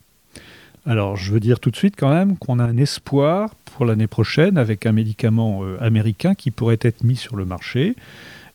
Alors 0.86 1.17
je 1.17 1.34
veux 1.34 1.39
dire 1.39 1.60
tout 1.60 1.72
de 1.72 1.75
suite 1.75 1.96
quand 1.98 2.10
même 2.10 2.38
qu'on 2.38 2.60
a 2.60 2.63
un 2.63 2.77
espoir 2.77 3.53
pour 3.65 3.86
l'année 3.86 4.08
prochaine 4.08 4.58
avec 4.58 4.86
un 4.86 4.91
médicament 4.91 5.63
américain 5.79 6.34
qui 6.34 6.51
pourrait 6.51 6.79
être 6.82 7.03
mis 7.03 7.15
sur 7.15 7.36
le 7.36 7.46
marché 7.46 7.96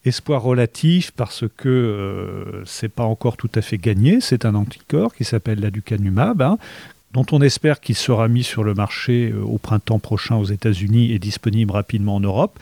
espoir 0.04 0.42
relatif 0.42 1.12
parce 1.12 1.44
que 1.56 1.68
euh, 1.68 2.64
c'est 2.64 2.88
pas 2.88 3.04
encore 3.04 3.36
tout 3.36 3.50
à 3.54 3.62
fait 3.62 3.78
gagné. 3.78 4.20
C'est 4.20 4.44
un 4.44 4.54
anticorps 4.54 5.14
qui 5.14 5.24
s'appelle 5.24 5.60
l'aducanumab, 5.60 6.42
hein, 6.42 6.58
dont 7.12 7.26
on 7.30 7.40
espère 7.40 7.80
qu'il 7.80 7.94
sera 7.94 8.28
mis 8.28 8.42
sur 8.42 8.64
le 8.64 8.74
marché 8.74 9.32
au 9.32 9.58
printemps 9.58 9.98
prochain 9.98 10.36
aux 10.36 10.44
États-Unis 10.44 11.12
et 11.12 11.18
disponible 11.18 11.72
rapidement 11.72 12.16
en 12.16 12.20
Europe. 12.20 12.58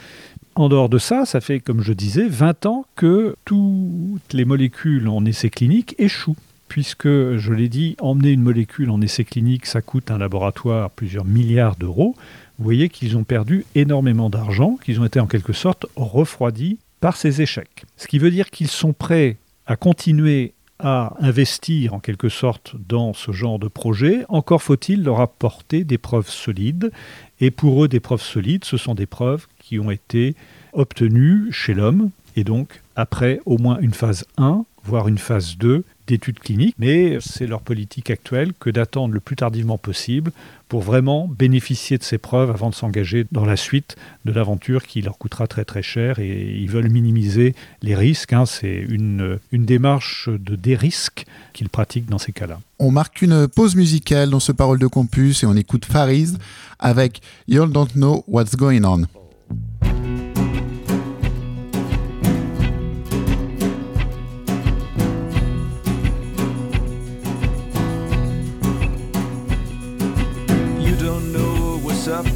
En 0.61 0.69
dehors 0.69 0.91
de 0.91 0.99
ça, 0.99 1.25
ça 1.25 1.41
fait, 1.41 1.59
comme 1.59 1.81
je 1.81 1.95
disais, 1.95 2.29
20 2.29 2.67
ans 2.67 2.85
que 2.95 3.35
toutes 3.47 4.35
les 4.35 4.45
molécules 4.45 5.09
en 5.09 5.25
essai 5.25 5.49
clinique 5.49 5.95
échouent 5.97 6.37
puisque, 6.69 7.09
je 7.09 7.53
l'ai 7.55 7.71
dit, 7.71 7.97
emmener 7.99 8.33
une 8.33 8.43
molécule 8.43 8.91
en 8.91 9.01
essai 9.01 9.25
clinique, 9.25 9.65
ça 9.65 9.81
coûte 9.81 10.11
un 10.11 10.19
laboratoire 10.19 10.91
plusieurs 10.91 11.25
milliards 11.25 11.77
d'euros. 11.77 12.15
Vous 12.59 12.65
voyez 12.65 12.91
qu'ils 12.91 13.17
ont 13.17 13.25
perdu 13.25 13.65
énormément 13.75 14.29
d'argent, 14.29 14.77
qu'ils 14.85 15.01
ont 15.01 15.07
été 15.07 15.19
en 15.19 15.27
quelque 15.27 15.55
sorte 15.55 15.87
refroidis 15.97 16.79
par 17.01 17.17
ces 17.17 17.41
échecs. 17.41 17.87
Ce 17.97 18.07
qui 18.07 18.19
veut 18.19 18.31
dire 18.31 18.51
qu'ils 18.51 18.69
sont 18.69 18.93
prêts 18.93 19.39
à 19.65 19.77
continuer 19.77 20.53
à 20.79 21.17
investir 21.21 21.95
en 21.95 22.01
quelque 22.01 22.29
sorte 22.29 22.75
dans 22.87 23.15
ce 23.15 23.33
genre 23.33 23.59
de 23.59 23.69
projet, 23.69 24.27
encore 24.29 24.61
faut-il 24.61 25.05
leur 25.05 25.21
apporter 25.21 25.85
des 25.85 25.97
preuves 25.97 26.29
solides. 26.29 26.93
Et 27.41 27.51
pour 27.51 27.83
eux, 27.83 27.89
des 27.89 28.01
preuves 28.01 28.21
solides, 28.21 28.67
ce 28.67 28.77
sont 28.77 28.95
des 28.95 29.07
preuves 29.07 29.47
qui 29.71 29.79
ont 29.79 29.93
été 29.93 30.35
obtenues 30.73 31.53
chez 31.53 31.75
l'homme, 31.75 32.11
et 32.35 32.43
donc 32.43 32.83
après 32.97 33.41
au 33.47 33.57
moins 33.57 33.79
une 33.79 33.95
phase 33.95 34.25
1, 34.37 34.65
voire 34.83 35.07
une 35.07 35.19
phase 35.19 35.57
2 35.59 35.85
d'études 36.09 36.41
cliniques, 36.41 36.75
mais 36.77 37.19
c'est 37.21 37.47
leur 37.47 37.61
politique 37.61 38.11
actuelle 38.11 38.53
que 38.59 38.69
d'attendre 38.69 39.15
le 39.15 39.21
plus 39.21 39.37
tardivement 39.37 39.79
possible 39.79 40.33
pour 40.69 40.81
vraiment 40.81 41.29
bénéficier 41.29 41.99
de 41.99 42.03
ces 42.03 42.19
preuves 42.19 42.51
avant 42.51 42.69
de 42.69 42.75
s'engager 42.75 43.27
dans 43.31 43.45
la 43.45 43.55
suite 43.55 43.95
de 44.25 44.33
l'aventure 44.33 44.83
qui 44.89 45.03
leur 45.03 45.19
coûtera 45.19 45.47
très 45.47 45.65
très 45.65 45.83
cher 45.85 46.19
et 46.19 46.57
ils 46.59 46.69
veulent 46.69 46.91
minimiser 46.91 47.55
les 47.81 47.95
risques. 47.95 48.33
Hein. 48.33 48.47
C'est 48.47 48.85
une, 48.89 49.39
une 49.53 49.67
démarche 49.67 50.29
de 50.29 50.57
dérisque 50.57 51.27
qu'ils 51.53 51.69
pratiquent 51.69 52.11
dans 52.11 52.19
ces 52.19 52.33
cas-là. 52.33 52.59
On 52.81 52.91
marque 52.91 53.23
une 53.23 53.47
pause 53.47 53.77
musicale 53.77 54.31
dans 54.31 54.41
ce 54.41 54.51
Parole 54.51 54.81
de 54.81 54.89
Campus 54.89 55.45
et 55.45 55.47
on 55.47 55.55
écoute 55.55 55.85
Farid 55.85 56.37
avec 56.81 57.21
You 57.47 57.67
Don't 57.67 57.93
Know 57.95 58.25
What's 58.27 58.57
Going 58.57 58.83
On. 58.83 59.20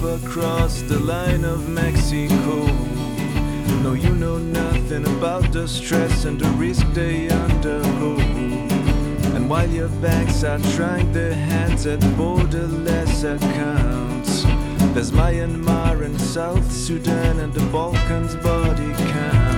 Across 0.08 0.82
the 0.82 0.98
line 0.98 1.44
of 1.44 1.68
Mexico. 1.68 2.66
No, 3.82 3.92
you 3.94 4.10
know 4.14 4.38
nothing 4.38 5.06
about 5.06 5.52
the 5.52 5.66
stress 5.66 6.24
and 6.24 6.38
the 6.38 6.48
risk 6.50 6.86
they 6.92 7.28
undergo. 7.28 8.16
And 9.34 9.48
while 9.48 9.68
your 9.68 9.88
banks 10.00 10.44
are 10.44 10.58
trying 10.76 11.12
their 11.12 11.34
hands 11.34 11.86
at 11.86 12.00
borderless 12.18 13.24
accounts, 13.24 14.42
there's 14.94 15.12
Myanmar 15.12 16.04
and 16.04 16.20
South 16.20 16.70
Sudan 16.70 17.40
and 17.40 17.52
the 17.52 17.64
Balkans 17.72 18.36
body 18.36 18.92
count. 19.12 19.53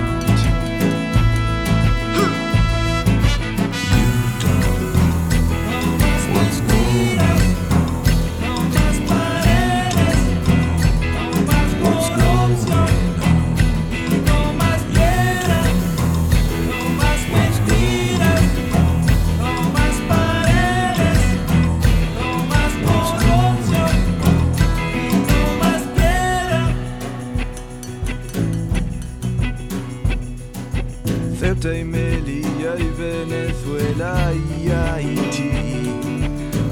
Melilla 31.39 32.75
y 32.77 32.89
Venezuela 32.97 34.33
y 34.33 34.69
Haiti. 34.69 35.67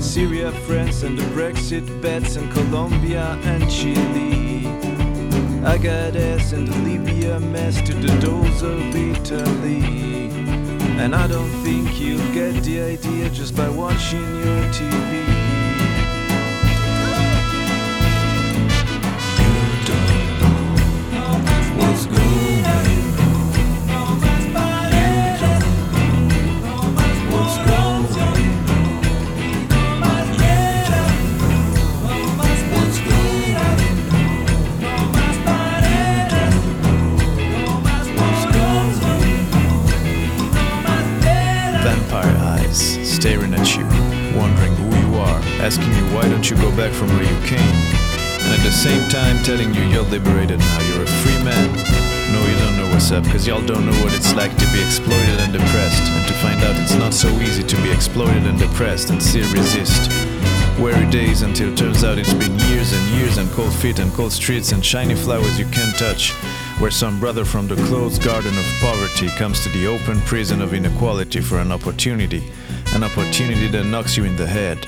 Syria, 0.02 0.52
France, 0.66 1.04
and 1.04 1.18
the 1.18 1.24
Brexit 1.36 1.86
bets, 2.02 2.36
and 2.36 2.52
Colombia 2.52 3.38
and 3.44 3.70
Chile. 3.70 4.66
Ass 5.64 6.54
in 6.54 6.66
the 6.66 6.78
Libya 6.80 7.40
mess 7.40 7.82
to 7.82 7.94
the 7.94 8.20
doors 8.20 8.62
of 8.64 8.96
Italy. 8.96 10.30
And 10.98 11.14
I 11.16 11.28
don't 11.28 11.50
think 11.64 12.00
you'll 12.00 12.34
get 12.34 12.64
the 12.64 12.82
idea 12.82 13.30
just 13.30 13.56
by 13.56 13.70
watching 13.70 14.26
your 14.40 14.64
TV. 14.72 15.35
Same 48.86 49.10
time 49.10 49.42
telling 49.42 49.74
you 49.74 49.82
you're 49.86 50.04
liberated 50.04 50.60
now, 50.60 50.80
you're 50.88 51.02
a 51.02 51.08
free 51.08 51.44
man. 51.44 51.74
No, 52.32 52.40
you 52.46 52.56
don't 52.60 52.78
know 52.78 52.88
what's 52.94 53.12
up, 53.12 53.24
cause 53.24 53.48
y'all 53.48 53.66
don't 53.66 53.84
know 53.84 54.04
what 54.04 54.14
it's 54.14 54.36
like 54.36 54.56
to 54.60 54.66
be 54.72 54.80
exploited 54.80 55.40
and 55.40 55.52
depressed, 55.52 56.04
and 56.04 56.28
to 56.28 56.34
find 56.36 56.64
out 56.64 56.80
it's 56.80 56.94
not 56.94 57.12
so 57.12 57.28
easy 57.40 57.64
to 57.64 57.76
be 57.82 57.90
exploited 57.90 58.46
and 58.46 58.60
depressed 58.60 59.10
and 59.10 59.20
still 59.20 59.52
resist. 59.54 60.12
Weary 60.80 61.10
days 61.10 61.42
until 61.42 61.76
turns 61.76 62.04
out 62.04 62.20
it's 62.20 62.36
been 62.36 62.54
years 62.70 62.94
and 62.94 63.08
years 63.18 63.40
and 63.40 63.50
cold 63.54 63.74
feet 63.74 63.98
and 63.98 64.14
cold 64.14 64.32
streets 64.32 64.72
and 64.72 64.86
shiny 64.86 65.16
flowers 65.16 65.58
you 65.58 65.66
can't 65.72 65.98
touch. 65.98 66.34
Where 66.78 66.92
some 66.92 67.20
brother 67.20 67.44
from 67.44 67.68
the 67.68 67.78
closed 67.88 68.22
garden 68.22 68.56
of 68.56 68.66
poverty 68.82 69.30
comes 69.30 69.64
to 69.64 69.70
the 69.70 69.88
open 69.88 70.22
prison 70.30 70.62
of 70.62 70.76
inequality 70.76 71.42
for 71.42 71.58
an 71.58 71.72
opportunity, 71.72 72.44
an 72.94 73.04
opportunity 73.04 73.68
that 73.70 73.86
knocks 73.86 74.16
you 74.16 74.26
in 74.26 74.36
the 74.36 74.46
head. 74.46 74.86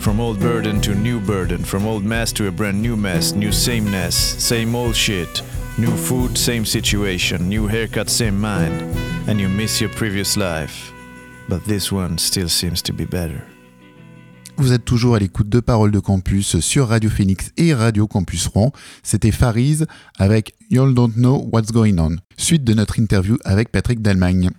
From 0.00 0.20
old 0.20 0.38
burden 0.40 0.80
to 0.82 0.94
new 0.94 1.20
burden, 1.20 1.64
from 1.64 1.86
old 1.86 2.04
mess 2.04 2.32
to 2.32 2.46
a 2.46 2.50
brand 2.50 2.80
new 2.80 2.96
mess, 2.96 3.34
new 3.34 3.52
same 3.52 4.74
old 4.74 4.94
shit. 4.94 5.42
New 5.78 5.96
food, 5.96 6.36
same 6.36 6.64
situation, 6.64 7.48
new 7.48 7.68
haircut, 7.68 8.08
same 8.08 8.40
mind. 8.40 8.82
And 9.28 9.38
you 9.38 9.48
miss 9.48 9.80
your 9.80 9.90
previous 9.90 10.36
life. 10.36 10.92
But 11.48 11.64
this 11.66 11.92
one 11.92 12.18
still 12.18 12.48
seems 12.48 12.82
to 12.82 12.92
be 12.92 13.04
better. 13.04 13.42
Vous 14.56 14.72
êtes 14.72 14.84
toujours 14.84 15.14
à 15.14 15.20
l'écoute 15.20 15.48
de 15.48 15.60
Paroles 15.60 15.92
de 15.92 16.00
Campus 16.00 16.58
sur 16.58 16.88
Radio 16.88 17.08
Phoenix 17.08 17.52
et 17.56 17.74
Radio 17.74 18.08
Campus 18.08 18.48
Rouen. 18.48 18.72
C'était 19.04 19.30
Fariz 19.30 19.86
avec 20.18 20.52
You 20.68 20.92
Don't 20.92 21.12
Know 21.14 21.48
What's 21.52 21.70
Going 21.70 21.98
On. 21.98 22.16
Suite 22.36 22.64
de 22.64 22.74
notre 22.74 22.98
interview 22.98 23.36
avec 23.44 23.70
Patrick 23.70 24.02
d'Allemagne. 24.02 24.50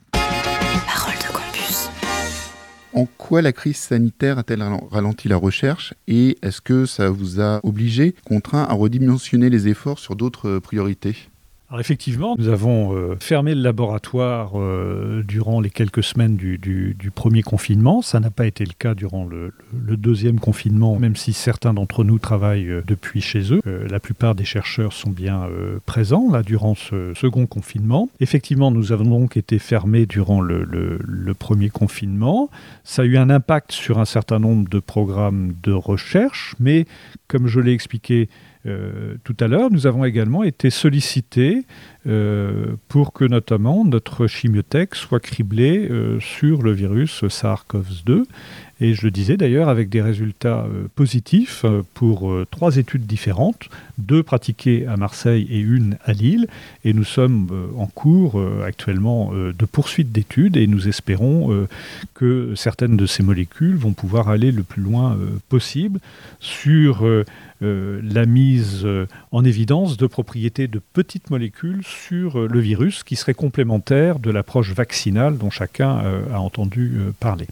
En 2.93 3.05
quoi 3.05 3.41
la 3.43 3.53
crise 3.53 3.77
sanitaire 3.77 4.39
a-t-elle 4.39 4.63
ralenti 4.91 5.27
la 5.27 5.37
recherche 5.37 5.93
et 6.07 6.37
est-ce 6.41 6.59
que 6.59 6.87
ça 6.87 7.09
vous 7.09 7.39
a 7.39 7.59
obligé, 7.63 8.15
contraint 8.25 8.63
à 8.63 8.73
redimensionner 8.73 9.49
les 9.49 9.67
efforts 9.67 9.99
sur 9.99 10.15
d'autres 10.15 10.57
priorités? 10.57 11.15
Alors 11.69 11.81
effectivement, 11.81 12.35
nous 12.39 12.47
avons 12.47 12.95
euh, 12.95 13.15
fermé 13.19 13.53
le 13.53 13.61
laboratoire 13.61 14.53
euh, 14.55 15.21
durant 15.21 15.61
les 15.61 15.69
quelques 15.69 16.01
semaines 16.01 16.35
du, 16.35 17.11
premier 17.13 17.43
confinement. 17.43 18.01
Ça 18.01 18.19
n'a 18.19 18.31
pas 18.31 18.47
été 18.47 18.65
le 18.65 18.73
cas 18.77 18.95
durant 18.95 19.23
le, 19.23 19.53
deuxième 19.71 20.39
confinement, 20.39 20.97
même 20.97 21.15
si 21.15 21.31
certains 21.31 21.75
d'entre 21.75 22.03
nous 22.03 22.17
travaillent 22.17 22.69
euh, 22.69 22.81
depuis 22.87 23.21
chez 23.21 23.53
eux. 23.53 23.61
la 23.65 23.99
plupart 23.99 24.33
des 24.33 24.45
chercheurs 24.45 24.93
sont 24.93 25.11
bien 25.11 25.47
présents 25.85 26.27
là 26.31 26.41
durant 26.41 26.73
ce 26.73 27.13
second 27.13 27.45
confinement. 27.45 28.09
Effectivement, 28.19 28.71
nous 28.71 28.91
avons 28.91 29.19
donc 29.19 29.37
été 29.37 29.59
fermés 29.59 30.07
durant 30.07 30.41
le, 30.41 30.63
le 30.63 31.33
premier 31.35 31.69
confinement. 31.69 32.49
Ça 32.83 33.03
a 33.03 33.05
eu 33.05 33.17
un 33.17 33.29
impact 33.29 33.71
sur 33.71 33.99
un 33.99 34.05
certain 34.05 34.39
nombre 34.39 34.67
de 34.69 34.79
programmes 34.79 35.53
de 35.61 35.71
recherche, 35.71 36.55
mais 36.59 36.85
comme 37.27 37.47
je 37.47 37.59
l'ai 37.59 37.73
expliqué, 37.73 38.27
euh, 38.65 39.15
tout 39.23 39.35
à 39.39 39.47
l'heure, 39.47 39.71
nous 39.71 39.87
avons 39.87 40.03
également 40.03 40.43
été 40.43 40.69
sollicités 40.69 41.65
euh, 42.07 42.75
pour 42.89 43.13
que 43.13 43.23
notamment 43.23 43.85
notre 43.85 44.27
chimiothèque 44.27 44.95
soit 44.95 45.21
criblée 45.21 45.87
euh, 45.89 46.19
sur 46.19 46.61
le 46.61 46.73
virus 46.73 47.23
SARS-CoV-2 47.23 48.23
Et 48.81 48.93
je 48.93 49.03
le 49.03 49.11
disais 49.11 49.35
d'ailleurs 49.35 49.67
avec 49.67 49.89
des 49.89 50.01
résultats 50.01 50.65
euh, 50.65 50.87
positifs 50.95 51.65
euh, 51.65 51.81
pour 51.93 52.31
euh, 52.31 52.47
trois 52.49 52.77
études 52.77 53.05
différentes, 53.05 53.69
deux 53.97 54.23
pratiquées 54.23 54.87
à 54.87 54.95
Marseille 54.95 55.47
et 55.49 55.59
une 55.59 55.97
à 56.05 56.13
Lille. 56.13 56.47
Et 56.85 56.93
nous 56.93 57.03
sommes 57.03 57.49
en 57.77 57.87
cours 57.87 58.41
actuellement 58.65 59.33
de 59.33 59.65
poursuite 59.65 60.11
d'études 60.11 60.55
et 60.55 60.67
nous 60.67 60.87
espérons 60.87 61.67
que 62.13 62.53
certaines 62.55 62.95
de 62.95 63.05
ces 63.05 63.23
molécules 63.23 63.75
vont 63.75 63.91
pouvoir 63.91 64.29
aller 64.29 64.51
le 64.51 64.63
plus 64.63 64.81
loin 64.81 65.17
possible 65.49 65.99
sur 66.39 67.05
la 67.61 68.25
mise 68.25 68.87
en 69.31 69.43
évidence 69.43 69.97
de 69.97 70.07
propriétés 70.07 70.69
de 70.69 70.79
petites 70.93 71.29
molécules 71.29 71.83
sur 71.83 72.47
le 72.47 72.59
virus 72.59 73.03
qui 73.03 73.17
seraient 73.17 73.33
complémentaires 73.33 74.19
de 74.19 74.31
l'approche 74.31 74.71
vaccinale 74.71 75.37
dont 75.37 75.49
chacun 75.49 76.01
a 76.33 76.39
entendu 76.39 76.99
parler. 77.19 77.47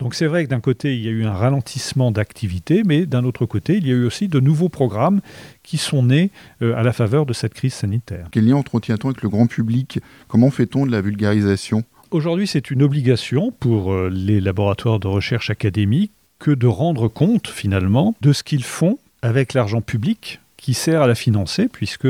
Donc 0.00 0.16
c'est 0.16 0.26
vrai 0.26 0.44
que 0.44 0.50
d'un 0.50 0.60
côté, 0.60 0.71
il 0.84 1.02
y 1.02 1.08
a 1.08 1.10
eu 1.10 1.24
un 1.24 1.32
ralentissement 1.32 2.10
d'activité, 2.10 2.82
mais 2.84 3.06
d'un 3.06 3.24
autre 3.24 3.46
côté, 3.46 3.76
il 3.76 3.86
y 3.86 3.90
a 3.90 3.94
eu 3.94 4.04
aussi 4.04 4.28
de 4.28 4.40
nouveaux 4.40 4.68
programmes 4.68 5.20
qui 5.62 5.78
sont 5.78 6.02
nés 6.02 6.30
à 6.60 6.82
la 6.82 6.92
faveur 6.92 7.26
de 7.26 7.32
cette 7.32 7.54
crise 7.54 7.74
sanitaire. 7.74 8.28
Quel 8.30 8.46
lien 8.46 8.56
entretient-on 8.56 9.08
avec 9.08 9.22
le 9.22 9.28
grand 9.28 9.46
public? 9.46 10.00
Comment 10.28 10.50
fait-on 10.50 10.86
de 10.86 10.92
la 10.92 11.00
vulgarisation? 11.00 11.84
Aujourd'hui, 12.10 12.46
c'est 12.46 12.70
une 12.70 12.82
obligation 12.82 13.52
pour 13.52 13.94
les 13.94 14.40
laboratoires 14.40 14.98
de 14.98 15.08
recherche 15.08 15.50
académiques 15.50 16.12
que 16.38 16.50
de 16.50 16.66
rendre 16.66 17.08
compte 17.08 17.48
finalement 17.48 18.14
de 18.20 18.32
ce 18.32 18.42
qu'ils 18.42 18.64
font 18.64 18.98
avec 19.22 19.54
l'argent 19.54 19.80
public 19.80 20.40
qui 20.56 20.74
sert 20.74 21.02
à 21.02 21.06
la 21.08 21.14
financer, 21.14 21.68
puisque 21.72 22.06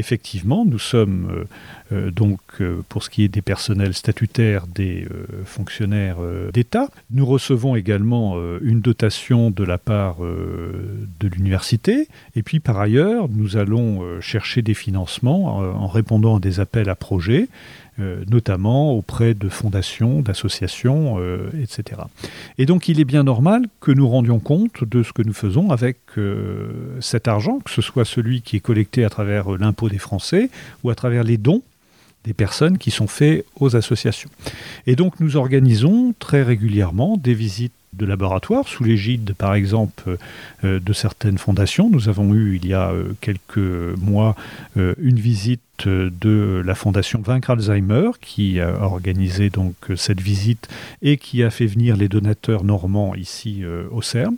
effectivement, 0.00 0.64
nous 0.64 0.80
sommes 0.80 1.28
euh, 1.30 1.44
euh, 1.92 2.10
donc, 2.10 2.40
euh, 2.60 2.82
pour 2.88 3.04
ce 3.04 3.10
qui 3.10 3.22
est 3.22 3.28
des 3.28 3.42
personnels 3.42 3.94
statutaires, 3.94 4.66
des 4.66 5.06
fonctionnaires 5.44 6.16
d'État. 6.52 6.88
Nous 7.10 7.26
recevons 7.26 7.76
également 7.76 8.36
une 8.62 8.80
dotation 8.80 9.50
de 9.50 9.64
la 9.64 9.78
part 9.78 10.18
de 10.20 11.28
l'université, 11.28 12.08
et 12.34 12.42
puis 12.42 12.60
par 12.60 12.78
ailleurs, 12.78 13.28
nous 13.28 13.56
allons 13.56 14.20
chercher 14.20 14.62
des 14.62 14.74
financements 14.74 15.58
en 15.58 15.86
répondant 15.86 16.36
à 16.36 16.40
des 16.40 16.60
appels 16.60 16.88
à 16.88 16.94
projets 16.94 17.48
notamment 18.30 18.94
auprès 18.94 19.34
de 19.34 19.50
fondations, 19.50 20.22
d'associations, 20.22 21.18
etc. 21.60 22.00
Et 22.56 22.64
donc 22.64 22.88
il 22.88 22.98
est 22.98 23.04
bien 23.04 23.24
normal 23.24 23.66
que 23.80 23.92
nous 23.92 24.08
rendions 24.08 24.38
compte 24.38 24.84
de 24.84 25.02
ce 25.02 25.12
que 25.12 25.20
nous 25.20 25.34
faisons 25.34 25.70
avec 25.70 25.98
cet 27.00 27.28
argent, 27.28 27.58
que 27.58 27.70
ce 27.70 27.82
soit 27.82 28.06
celui 28.06 28.40
qui 28.40 28.56
est 28.56 28.60
collecté 28.60 29.04
à 29.04 29.10
travers 29.10 29.50
l'impôt 29.50 29.89
des 29.90 29.98
Français 29.98 30.48
ou 30.82 30.90
à 30.90 30.94
travers 30.94 31.24
les 31.24 31.36
dons 31.36 31.62
des 32.24 32.34
personnes 32.34 32.78
qui 32.78 32.90
sont 32.90 33.06
faits 33.06 33.44
aux 33.56 33.76
associations. 33.76 34.30
Et 34.86 34.96
donc 34.96 35.20
nous 35.20 35.36
organisons 35.36 36.14
très 36.18 36.42
régulièrement 36.42 37.16
des 37.16 37.34
visites 37.34 37.72
de 37.92 38.06
laboratoires 38.06 38.68
sous 38.68 38.84
l'égide, 38.84 39.34
par 39.34 39.54
exemple, 39.54 40.16
de 40.62 40.92
certaines 40.92 41.38
fondations. 41.38 41.90
Nous 41.90 42.08
avons 42.08 42.32
eu 42.34 42.56
il 42.56 42.68
y 42.68 42.72
a 42.72 42.92
quelques 43.20 43.58
mois 43.98 44.36
une 44.76 45.18
visite 45.18 45.60
de 45.86 46.62
la 46.64 46.74
fondation 46.74 47.20
Vaincre 47.20 47.50
Alzheimer 47.50 48.10
qui 48.20 48.60
a 48.60 48.80
organisé 48.82 49.50
donc 49.50 49.74
cette 49.96 50.20
visite 50.20 50.68
et 51.02 51.16
qui 51.16 51.42
a 51.42 51.50
fait 51.50 51.66
venir 51.66 51.96
les 51.96 52.08
donateurs 52.08 52.64
normands 52.64 53.14
ici 53.14 53.60
euh, 53.62 53.84
au 53.90 54.02
CERN. 54.02 54.36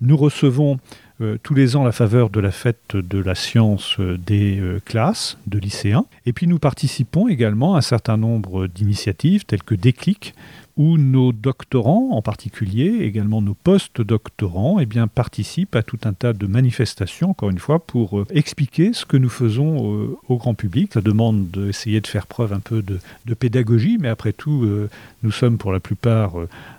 Nous 0.00 0.16
recevons 0.16 0.78
euh, 1.20 1.38
tous 1.42 1.54
les 1.54 1.76
ans 1.76 1.84
la 1.84 1.92
faveur 1.92 2.30
de 2.30 2.40
la 2.40 2.50
fête 2.50 2.96
de 2.96 3.18
la 3.18 3.34
science 3.34 3.96
euh, 4.00 4.16
des 4.16 4.60
classes 4.84 5.38
de 5.46 5.58
lycéens. 5.58 6.06
Et 6.26 6.32
puis 6.32 6.46
nous 6.46 6.58
participons 6.58 7.28
également 7.28 7.74
à 7.74 7.78
un 7.78 7.82
certain 7.82 8.16
nombre 8.16 8.66
d'initiatives 8.66 9.44
telles 9.44 9.62
que 9.62 9.74
Déclic, 9.74 10.34
où 10.80 10.96
nos 10.96 11.32
doctorants, 11.32 12.12
en 12.12 12.22
particulier, 12.22 13.00
également 13.02 13.42
nos 13.42 13.52
post-doctorants, 13.52 14.80
eh 14.80 14.86
bien, 14.86 15.08
participent 15.08 15.76
à 15.76 15.82
tout 15.82 15.98
un 16.04 16.14
tas 16.14 16.32
de 16.32 16.46
manifestations, 16.46 17.32
encore 17.32 17.50
une 17.50 17.58
fois, 17.58 17.80
pour 17.80 18.18
euh, 18.18 18.26
expliquer 18.30 18.94
ce 18.94 19.04
que 19.04 19.18
nous 19.18 19.28
faisons 19.28 19.92
euh, 19.92 20.16
au 20.30 20.38
grand 20.38 20.54
public. 20.54 20.92
Ça 20.94 21.02
demande 21.02 21.50
d'essayer 21.50 22.00
de 22.00 22.06
faire 22.06 22.26
preuve 22.26 22.54
un 22.54 22.60
peu 22.60 22.80
de, 22.80 22.98
pédagogie, 23.34 23.98
mais 24.00 24.08
après 24.08 24.32
tout, 24.32 24.64
euh, 24.64 24.88
nous 25.22 25.32
sommes 25.32 25.58
pour 25.58 25.70
la 25.70 25.80
plupart 25.80 26.32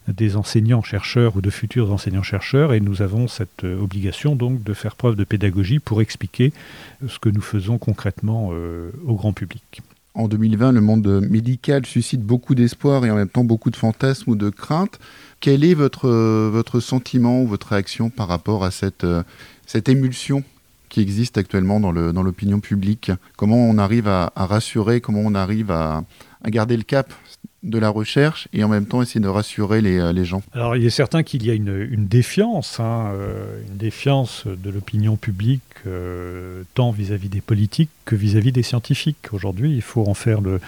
des 0.07 0.35
enseignants-chercheurs 0.35 1.35
ou 1.35 1.41
de 1.41 1.51
futurs 1.51 1.93
enseignants-chercheurs, 1.93 2.73
et 2.73 2.79
nous 2.79 3.03
avons 3.03 3.27
cette 3.27 3.63
obligation 3.63 4.35
donc 4.35 4.63
de 4.63 4.73
faire 4.73 4.95
preuve 4.95 5.15
de 5.15 5.23
pédagogie 5.23 5.77
pour 5.77 6.01
expliquer 6.01 6.53
ce 7.07 7.19
que 7.19 7.29
nous 7.29 7.41
faisons 7.41 7.77
concrètement 7.77 8.49
au 9.05 9.13
grand 9.13 9.33
public. 9.33 9.83
En 10.13 10.27
2020, 10.27 10.73
le 10.73 10.81
monde 10.81 11.21
médical 11.29 11.85
suscite 11.85 12.21
beaucoup 12.21 12.53
d'espoir 12.53 13.05
et 13.05 13.11
en 13.11 13.15
même 13.15 13.29
temps 13.29 13.45
beaucoup 13.45 13.69
de 13.69 13.77
fantasmes 13.77 14.31
ou 14.31 14.35
de 14.35 14.49
craintes. 14.49 14.99
Quel 15.39 15.63
est 15.63 15.73
votre, 15.73 16.09
votre 16.49 16.81
sentiment 16.81 17.41
ou 17.41 17.47
votre 17.47 17.67
réaction 17.67 18.09
par 18.09 18.27
rapport 18.27 18.65
à 18.65 18.71
cette, 18.71 19.05
cette 19.65 19.87
émulsion 19.87 20.43
qui 20.89 20.99
existe 20.99 21.37
actuellement 21.37 21.79
dans 21.79 21.91
l'opinion 22.23 22.59
publique? 22.59 23.11
Comment 23.37 23.55
on 23.55 23.77
arrive 23.77 24.09
à, 24.09 24.33
rassurer, 24.35 24.99
comment 24.99 25.21
on 25.23 25.33
arrive 25.33 25.71
à 25.71 26.03
garder 26.45 26.75
le 26.75 26.83
cap 26.83 27.13
de 27.63 27.77
la 27.77 27.89
recherche 27.89 28.47
et 28.53 28.63
en 28.63 28.67
même 28.67 28.85
temps 28.85 29.01
essayer 29.01 29.19
de 29.19 29.27
rassurer 29.27 29.81
les, 29.81 29.99
euh, 29.99 30.11
les 30.11 30.25
gens 30.25 30.41
Alors 30.53 30.75
il 30.75 30.83
est 30.83 30.89
certain 30.89 31.21
qu'il 31.21 31.45
y 31.45 31.51
a 31.51 31.53
une, 31.53 31.87
une 31.91 32.07
défiance, 32.07 32.79
hein, 32.79 33.11
euh, 33.13 33.61
une 33.69 33.77
défiance 33.77 34.45
de 34.47 34.69
l'opinion 34.71 35.15
publique 35.15 35.61
euh, 35.85 36.63
tant 36.73 36.89
vis-à-vis 36.91 37.29
des 37.29 37.41
politiques 37.41 37.91
que 38.05 38.15
vis-à-vis 38.15 38.51
des 38.51 38.63
scientifiques. 38.63 39.27
Aujourd'hui, 39.31 39.73
il 39.73 39.83
faut 39.83 40.07
en 40.07 40.15
faire 40.15 40.41
le, 40.41 40.59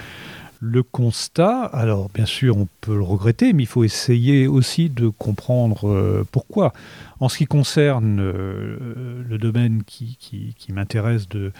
le 0.60 0.82
constat. 0.84 1.62
Alors 1.64 2.10
bien 2.14 2.26
sûr, 2.26 2.56
on 2.56 2.68
peut 2.80 2.96
le 2.96 3.02
regretter, 3.02 3.52
mais 3.52 3.64
il 3.64 3.68
faut 3.68 3.82
essayer 3.82 4.46
aussi 4.46 4.88
de 4.88 5.08
comprendre 5.08 6.24
pourquoi. 6.30 6.72
En 7.18 7.28
ce 7.28 7.38
qui 7.38 7.46
concerne 7.46 8.20
le 8.20 9.38
domaine 9.38 9.82
qui, 9.84 10.16
qui, 10.20 10.54
qui 10.58 10.72
m'intéresse 10.72 11.28
de, 11.28 11.52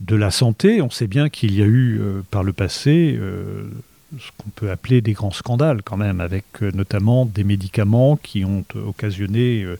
de 0.00 0.16
la 0.16 0.30
santé, 0.30 0.80
on 0.80 0.90
sait 0.90 1.06
bien 1.06 1.28
qu'il 1.28 1.54
y 1.54 1.62
a 1.62 1.66
eu 1.66 2.00
par 2.30 2.42
le 2.44 2.52
passé 2.52 3.18
ce 4.18 4.30
qu'on 4.38 4.50
peut 4.50 4.70
appeler 4.70 5.00
des 5.00 5.12
grands 5.12 5.30
scandales 5.30 5.82
quand 5.82 5.96
même, 5.96 6.20
avec 6.20 6.44
euh, 6.62 6.70
notamment 6.72 7.26
des 7.26 7.44
médicaments 7.44 8.16
qui 8.16 8.44
ont 8.44 8.64
occasionné 8.86 9.62
euh, 9.62 9.78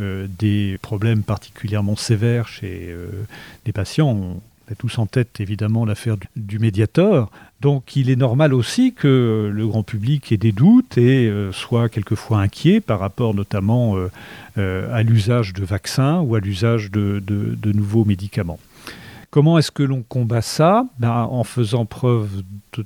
euh, 0.00 0.26
des 0.38 0.78
problèmes 0.82 1.22
particulièrement 1.22 1.96
sévères 1.96 2.48
chez 2.48 2.94
les 3.66 3.72
patients. 3.72 4.08
On 4.08 4.72
a 4.72 4.74
tous 4.74 4.98
en 4.98 5.06
tête 5.06 5.40
évidemment 5.40 5.84
l'affaire 5.84 6.16
du, 6.36 6.58
médiateur. 6.58 7.30
Donc 7.60 7.94
il 7.94 8.10
est 8.10 8.16
normal 8.16 8.54
aussi 8.54 8.92
que 8.92 9.50
le 9.52 9.66
grand 9.66 9.82
public 9.82 10.32
ait 10.32 10.36
des 10.36 10.52
doutes 10.52 10.98
et 10.98 11.30
soit 11.52 11.88
quelquefois 11.88 12.40
inquiet 12.40 12.80
par 12.80 12.98
rapport 12.98 13.34
notamment 13.34 13.96
à 14.56 15.02
l'usage 15.02 15.52
de 15.52 15.64
vaccins 15.64 16.20
ou 16.20 16.34
à 16.34 16.40
l'usage 16.40 16.90
de 16.90 17.72
nouveaux 17.72 18.04
médicaments. 18.04 18.58
Comment 19.32 19.56
est-ce 19.56 19.70
que 19.70 19.82
l'on 19.82 20.02
combat 20.02 20.42
ça 20.42 20.84
ben, 20.98 21.26
En 21.30 21.42
faisant 21.42 21.86
preuve 21.86 22.42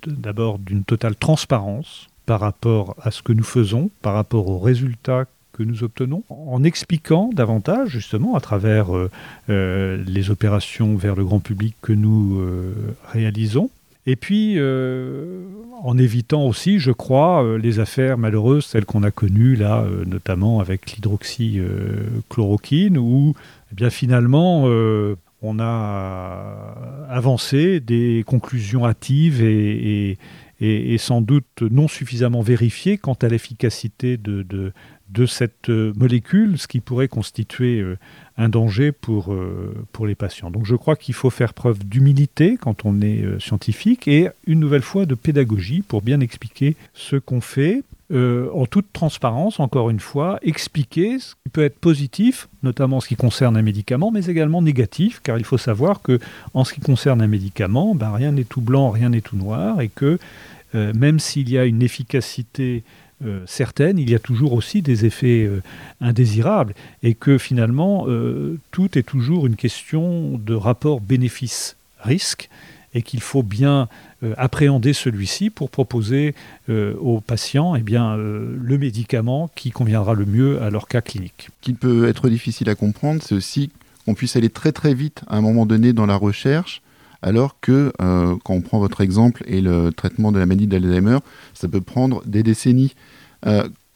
d'abord 0.06 0.60
d'une 0.60 0.84
totale 0.84 1.16
transparence 1.16 2.06
par 2.24 2.38
rapport 2.38 2.94
à 3.02 3.10
ce 3.10 3.20
que 3.20 3.32
nous 3.32 3.42
faisons, 3.42 3.90
par 4.00 4.14
rapport 4.14 4.46
aux 4.46 4.60
résultats 4.60 5.24
que 5.52 5.64
nous 5.64 5.82
obtenons, 5.82 6.22
en 6.28 6.62
expliquant 6.62 7.30
davantage, 7.34 7.88
justement, 7.88 8.36
à 8.36 8.40
travers 8.40 8.96
euh, 8.96 9.10
euh, 9.50 10.00
les 10.06 10.30
opérations 10.30 10.94
vers 10.94 11.16
le 11.16 11.24
grand 11.24 11.40
public 11.40 11.74
que 11.82 11.92
nous 11.92 12.38
euh, 12.38 12.94
réalisons, 13.10 13.68
et 14.06 14.14
puis 14.14 14.56
en 15.82 15.98
évitant 15.98 16.46
aussi, 16.46 16.78
je 16.78 16.92
crois, 16.92 17.58
les 17.58 17.80
affaires 17.80 18.18
malheureuses, 18.18 18.64
celles 18.64 18.84
qu'on 18.84 19.02
a 19.02 19.10
connues 19.10 19.56
là, 19.56 19.84
notamment 20.06 20.60
avec 20.60 20.92
l'hydroxychloroquine, 20.92 22.98
où 22.98 23.34
eh 23.72 23.74
bien 23.74 23.90
finalement 23.90 24.68
on 25.46 25.58
a 25.58 27.06
avancé 27.08 27.80
des 27.80 28.24
conclusions 28.26 28.86
hâtives 28.86 29.42
et, 29.42 30.18
sans 30.98 31.20
doute 31.20 31.62
non 31.62 31.88
suffisamment 31.88 32.40
vérifiées 32.40 32.98
quant 32.98 33.16
à 33.20 33.28
l'efficacité 33.28 34.16
de, 34.16 34.72
cette 35.26 35.68
molécule, 35.68 36.58
ce 36.58 36.66
qui 36.66 36.80
pourrait 36.80 37.08
constituer 37.08 37.80
euh, 37.80 37.98
un 38.36 38.48
danger 38.48 38.92
pour, 38.92 39.32
euh, 39.32 39.74
les 40.04 40.14
patients. 40.14 40.50
Donc 40.50 40.66
je 40.66 40.74
crois 40.74 40.96
qu'il 40.96 41.14
faut 41.14 41.30
faire 41.30 41.54
preuve 41.54 41.84
d'humilité 41.84 42.58
quand 42.60 42.84
on 42.84 43.00
est 43.00 43.22
euh, 43.22 43.38
scientifique 43.38 44.08
et 44.08 44.28
une 44.46 44.60
nouvelle 44.60 44.82
fois 44.82 45.06
de 45.06 45.14
pédagogie 45.14 45.82
pour 45.82 46.02
bien 46.02 46.20
expliquer 46.20 46.76
ce 46.92 47.16
qu'on 47.16 47.40
fait 47.40 47.82
euh, 48.12 48.48
en 48.54 48.66
toute 48.66 48.92
transparence, 48.92 49.58
encore 49.58 49.90
une 49.90 49.98
fois, 49.98 50.38
expliquer 50.42 51.18
ce 51.18 51.34
qui 51.34 51.50
peut 51.52 51.64
être 51.64 51.78
positif, 51.78 52.48
notamment 52.62 52.98
en 52.98 53.00
ce 53.00 53.08
qui 53.08 53.16
concerne 53.16 53.56
un 53.56 53.62
médicament, 53.62 54.12
mais 54.12 54.26
également 54.26 54.62
négatif, 54.62 55.20
car 55.24 55.38
il 55.38 55.44
faut 55.44 55.58
savoir 55.58 56.02
que 56.02 56.20
en 56.54 56.64
ce 56.64 56.72
qui 56.72 56.80
concerne 56.80 57.20
un 57.20 57.26
médicament, 57.26 57.96
ben, 57.96 58.12
rien 58.12 58.30
n'est 58.30 58.44
tout 58.44 58.60
blanc, 58.60 58.90
rien 58.90 59.08
n'est 59.08 59.22
tout 59.22 59.36
noir, 59.36 59.80
et 59.80 59.88
que 59.88 60.20
euh, 60.76 60.92
même 60.94 61.18
s'il 61.18 61.50
y 61.50 61.58
a 61.58 61.64
une 61.64 61.82
efficacité 61.82 62.84
euh, 63.24 63.40
certaine, 63.46 63.98
il 63.98 64.08
y 64.08 64.14
a 64.14 64.20
toujours 64.20 64.52
aussi 64.52 64.82
des 64.82 65.04
effets 65.04 65.50
indésirables, 66.00 66.74
et 67.02 67.14
que 67.14 67.38
finalement, 67.38 68.06
tout 68.70 68.96
est 68.96 69.02
toujours 69.02 69.46
une 69.46 69.56
question 69.56 70.38
de 70.38 70.54
rapport 70.54 71.00
bénéfice-risque, 71.00 72.48
et 72.94 73.02
qu'il 73.02 73.20
faut 73.20 73.42
bien 73.42 73.88
appréhender 74.36 74.92
celui-ci 74.92 75.50
pour 75.50 75.70
proposer 75.70 76.34
aux 76.68 77.20
patients 77.20 77.76
eh 77.76 77.82
bien, 77.82 78.16
le 78.16 78.78
médicament 78.78 79.50
qui 79.54 79.70
conviendra 79.70 80.14
le 80.14 80.24
mieux 80.24 80.62
à 80.62 80.70
leur 80.70 80.88
cas 80.88 81.00
clinique. 81.00 81.48
Ce 81.60 81.64
qui 81.64 81.72
peut 81.74 82.08
être 82.08 82.28
difficile 82.28 82.68
à 82.70 82.74
comprendre, 82.74 83.22
c'est 83.22 83.34
aussi 83.34 83.70
qu'on 84.04 84.14
puisse 84.14 84.36
aller 84.36 84.48
très 84.48 84.72
très 84.72 84.94
vite 84.94 85.22
à 85.28 85.36
un 85.36 85.40
moment 85.40 85.66
donné 85.66 85.92
dans 85.92 86.06
la 86.06 86.16
recherche 86.16 86.82
alors 87.22 87.56
que 87.60 87.92
quand 87.98 88.54
on 88.54 88.60
prend 88.60 88.78
votre 88.78 89.00
exemple 89.00 89.42
et 89.46 89.60
le 89.60 89.92
traitement 89.92 90.32
de 90.32 90.38
la 90.38 90.46
maladie 90.46 90.66
d'Alzheimer, 90.66 91.18
ça 91.54 91.68
peut 91.68 91.80
prendre 91.80 92.22
des 92.26 92.42
décennies 92.42 92.94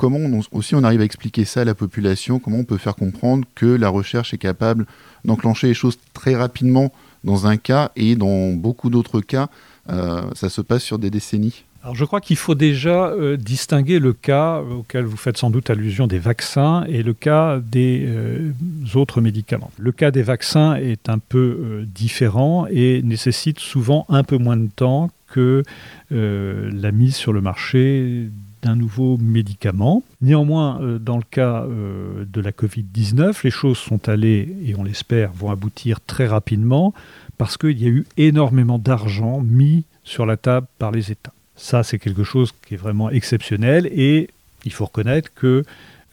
comment 0.00 0.40
aussi 0.52 0.74
on 0.74 0.83
arrive 0.83 1.02
à 1.02 1.04
expliquer 1.04 1.44
ça 1.44 1.61
à 1.61 1.64
la 1.64 1.74
population? 1.74 2.38
Comment 2.38 2.61
on 2.61 2.64
peut 2.64 2.78
faire 2.78 2.96
comprendre 2.96 3.46
que 3.54 3.66
la 3.66 3.90
recherche 3.90 4.33
est 4.33 4.38
capable 4.38 4.87
d'enclencher 5.26 5.66
les 5.66 5.74
choses 5.74 5.98
très 6.14 6.35
rapidement 6.35 6.90
dans 7.22 7.46
un 7.46 7.59
cas 7.59 7.92
et 7.96 8.16
dans 8.16 8.52
beaucoup 8.52 8.88
d'autres 8.88 9.20
cas, 9.20 9.42
euh, 9.44 9.79
ça 9.88 10.48
se 10.48 10.60
passe 10.60 10.82
sur 10.82 10.98
des 10.98 11.10
décennies 11.10 11.64
alors 11.82 11.94
je 11.94 12.04
crois 12.04 12.20
qu'il 12.20 12.36
faut 12.36 12.54
déjà 12.54 13.06
euh, 13.06 13.38
distinguer 13.38 14.00
le 14.00 14.12
cas 14.12 14.60
auquel 14.60 15.06
vous 15.06 15.16
faites 15.16 15.38
sans 15.38 15.48
doute 15.48 15.70
allusion 15.70 16.06
des 16.06 16.18
vaccins 16.18 16.84
et 16.84 17.02
le 17.02 17.14
cas 17.14 17.58
des 17.58 18.04
euh, 18.06 18.52
autres 18.94 19.22
médicaments. 19.22 19.70
Le 19.78 19.90
cas 19.90 20.10
des 20.10 20.22
vaccins 20.22 20.74
est 20.74 21.08
un 21.08 21.18
peu 21.18 21.86
différent 21.86 22.66
et 22.70 23.00
nécessite 23.02 23.60
souvent 23.60 24.04
un 24.10 24.24
peu 24.24 24.36
moins 24.36 24.58
de 24.58 24.68
temps 24.68 25.10
que 25.26 25.62
la 26.10 26.92
mise 26.92 27.14
sur 27.14 27.32
le 27.32 27.40
marché 27.40 28.28
d'un 28.62 28.76
nouveau 28.76 29.16
médicament. 29.18 30.02
Néanmoins, 30.20 30.80
euh, 30.80 30.98
dans 30.98 31.16
le 31.16 31.24
cas 31.28 31.64
euh, 31.64 32.24
de 32.30 32.40
la 32.40 32.50
Covid-19, 32.52 33.40
les 33.44 33.50
choses 33.50 33.78
sont 33.78 34.08
allées, 34.08 34.54
et 34.64 34.74
on 34.76 34.84
l'espère, 34.84 35.32
vont 35.32 35.50
aboutir 35.50 36.00
très 36.00 36.26
rapidement, 36.26 36.92
parce 37.40 37.57
qu'il 37.57 37.83
y 37.83 37.87
a 37.87 37.88
eu 37.88 38.05
énormément 38.18 38.79
d'argent 38.79 39.40
mis 39.40 39.85
sur 40.05 40.26
la 40.26 40.37
table 40.37 40.66
par 40.79 40.90
les 40.90 41.11
États. 41.11 41.33
Ça, 41.57 41.83
c'est 41.83 41.98
quelque 41.98 42.22
chose 42.22 42.53
qui 42.66 42.74
est 42.74 42.76
vraiment 42.76 43.09
exceptionnel, 43.09 43.87
et 43.94 44.29
il 44.66 44.72
faut 44.74 44.85
reconnaître 44.85 45.33
que 45.35 45.64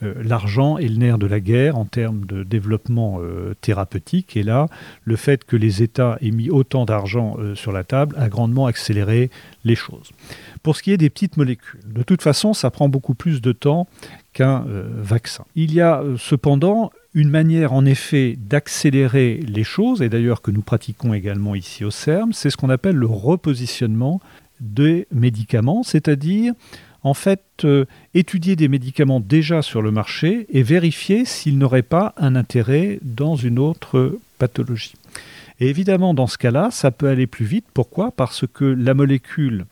euh, 0.03 0.13
l'argent 0.23 0.77
est 0.77 0.87
le 0.87 0.95
nerf 0.95 1.17
de 1.17 1.27
la 1.27 1.41
guerre 1.41 1.77
en 1.77 1.83
termes 1.83 2.25
de 2.25 2.43
développement 2.43 3.19
thérapeutique. 3.59 4.37
Et 4.37 4.43
là, 4.43 4.67
le 5.03 5.17
fait 5.17 5.43
que 5.43 5.57
les 5.57 5.83
États 5.83 6.17
aient 6.21 6.31
mis 6.31 6.49
autant 6.49 6.85
d'argent 6.85 7.35
sur 7.55 7.73
la 7.73 7.83
table 7.83 8.15
a 8.17 8.29
grandement 8.29 8.65
accéléré 8.65 9.29
les 9.65 9.75
choses. 9.75 10.11
Pour 10.63 10.77
ce 10.77 10.83
qui 10.83 10.93
est 10.93 10.97
des 10.97 11.09
petites 11.09 11.35
molécules, 11.35 11.81
de 11.85 12.03
toute 12.03 12.21
façon, 12.21 12.53
ça 12.53 12.71
prend 12.71 12.87
beaucoup 12.87 13.15
plus 13.15 13.41
de 13.41 13.51
temps 13.51 13.85
qu'un 14.37 14.65
euh, 14.67 14.87
vaccin. 14.97 15.45
Il 15.55 15.73
y 15.73 15.81
a 15.81 16.01
euh, 16.01 16.15
cependant 16.17 16.91
une 17.17 17.31
manière 17.31 17.73
en 17.73 17.83
effet 17.83 18.37
d'accélérer 18.37 19.39
les 19.47 19.63
choses, 19.63 20.03
et 20.03 20.07
d'ailleurs 20.07 20.43
que 20.43 20.51
nous 20.51 20.61
pratiquons 20.61 21.15
également 21.15 21.55
ici 21.55 21.83
au 21.83 21.89
CERM, 21.89 22.31
c'est 22.31 22.51
ce 22.51 22.57
qu'on 22.57 22.69
appelle 22.69 22.95
le 22.95 23.07
repositionnement 23.07 24.21
des 24.59 25.07
médicaments, 25.11 25.81
c'est-à-dire 25.81 26.53
en 27.01 27.15
fait 27.15 27.41
euh, 27.63 27.85
étudier 28.13 28.55
des 28.55 28.67
médicaments 28.67 29.19
déjà 29.19 29.63
sur 29.63 29.81
le 29.81 29.89
marché 29.89 30.45
et 30.51 30.61
vérifier 30.61 31.25
s'ils 31.25 31.57
n'auraient 31.57 31.81
pas 31.81 32.13
un 32.17 32.35
intérêt 32.35 32.99
dans 33.01 33.35
une 33.35 33.57
autre 33.57 34.19
pathologie. 34.37 34.93
Et 35.59 35.69
évidemment, 35.69 36.13
dans 36.13 36.27
ce 36.27 36.37
cas-là, 36.37 36.69
ça 36.69 36.91
peut 36.91 37.07
aller 37.07 37.25
plus 37.25 37.45
vite. 37.45 37.65
Pourquoi? 37.73 38.11
Parce 38.11 38.45
que 38.45 38.63
la 38.63 38.93
molécule 38.93 39.65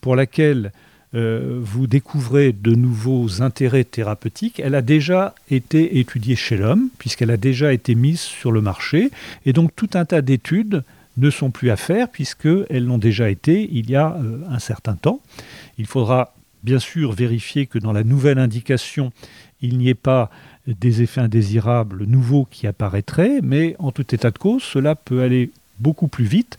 pour 0.00 0.14
laquelle 0.14 0.70
euh, 1.14 1.58
vous 1.60 1.86
découvrez 1.86 2.52
de 2.52 2.74
nouveaux 2.74 3.42
intérêts 3.42 3.84
thérapeutiques, 3.84 4.60
elle 4.60 4.74
a 4.74 4.82
déjà 4.82 5.34
été 5.50 5.98
étudiée 5.98 6.36
chez 6.36 6.56
l'homme, 6.56 6.88
puisqu'elle 6.98 7.30
a 7.30 7.36
déjà 7.36 7.72
été 7.72 7.94
mise 7.94 8.20
sur 8.20 8.50
le 8.50 8.62
marché. 8.62 9.10
Et 9.44 9.52
donc 9.52 9.76
tout 9.76 9.90
un 9.94 10.04
tas 10.06 10.22
d'études 10.22 10.84
ne 11.18 11.28
sont 11.28 11.50
plus 11.50 11.70
à 11.70 11.76
faire, 11.76 12.08
puisqu'elles 12.08 12.84
l'ont 12.84 12.98
déjà 12.98 13.28
été 13.28 13.68
il 13.72 13.90
y 13.90 13.96
a 13.96 14.16
euh, 14.16 14.38
un 14.48 14.58
certain 14.58 14.94
temps. 14.94 15.20
Il 15.76 15.86
faudra 15.86 16.34
bien 16.62 16.78
sûr 16.78 17.12
vérifier 17.12 17.66
que 17.66 17.78
dans 17.78 17.92
la 17.92 18.04
nouvelle 18.04 18.38
indication, 18.38 19.12
il 19.60 19.76
n'y 19.78 19.88
ait 19.88 19.94
pas 19.94 20.30
des 20.66 21.02
effets 21.02 21.20
indésirables 21.20 22.04
nouveaux 22.04 22.46
qui 22.50 22.66
apparaîtraient, 22.66 23.40
mais 23.42 23.76
en 23.78 23.90
tout 23.90 24.14
état 24.14 24.30
de 24.30 24.38
cause, 24.38 24.62
cela 24.62 24.94
peut 24.94 25.22
aller 25.22 25.50
beaucoup 25.78 26.08
plus 26.08 26.24
vite 26.24 26.56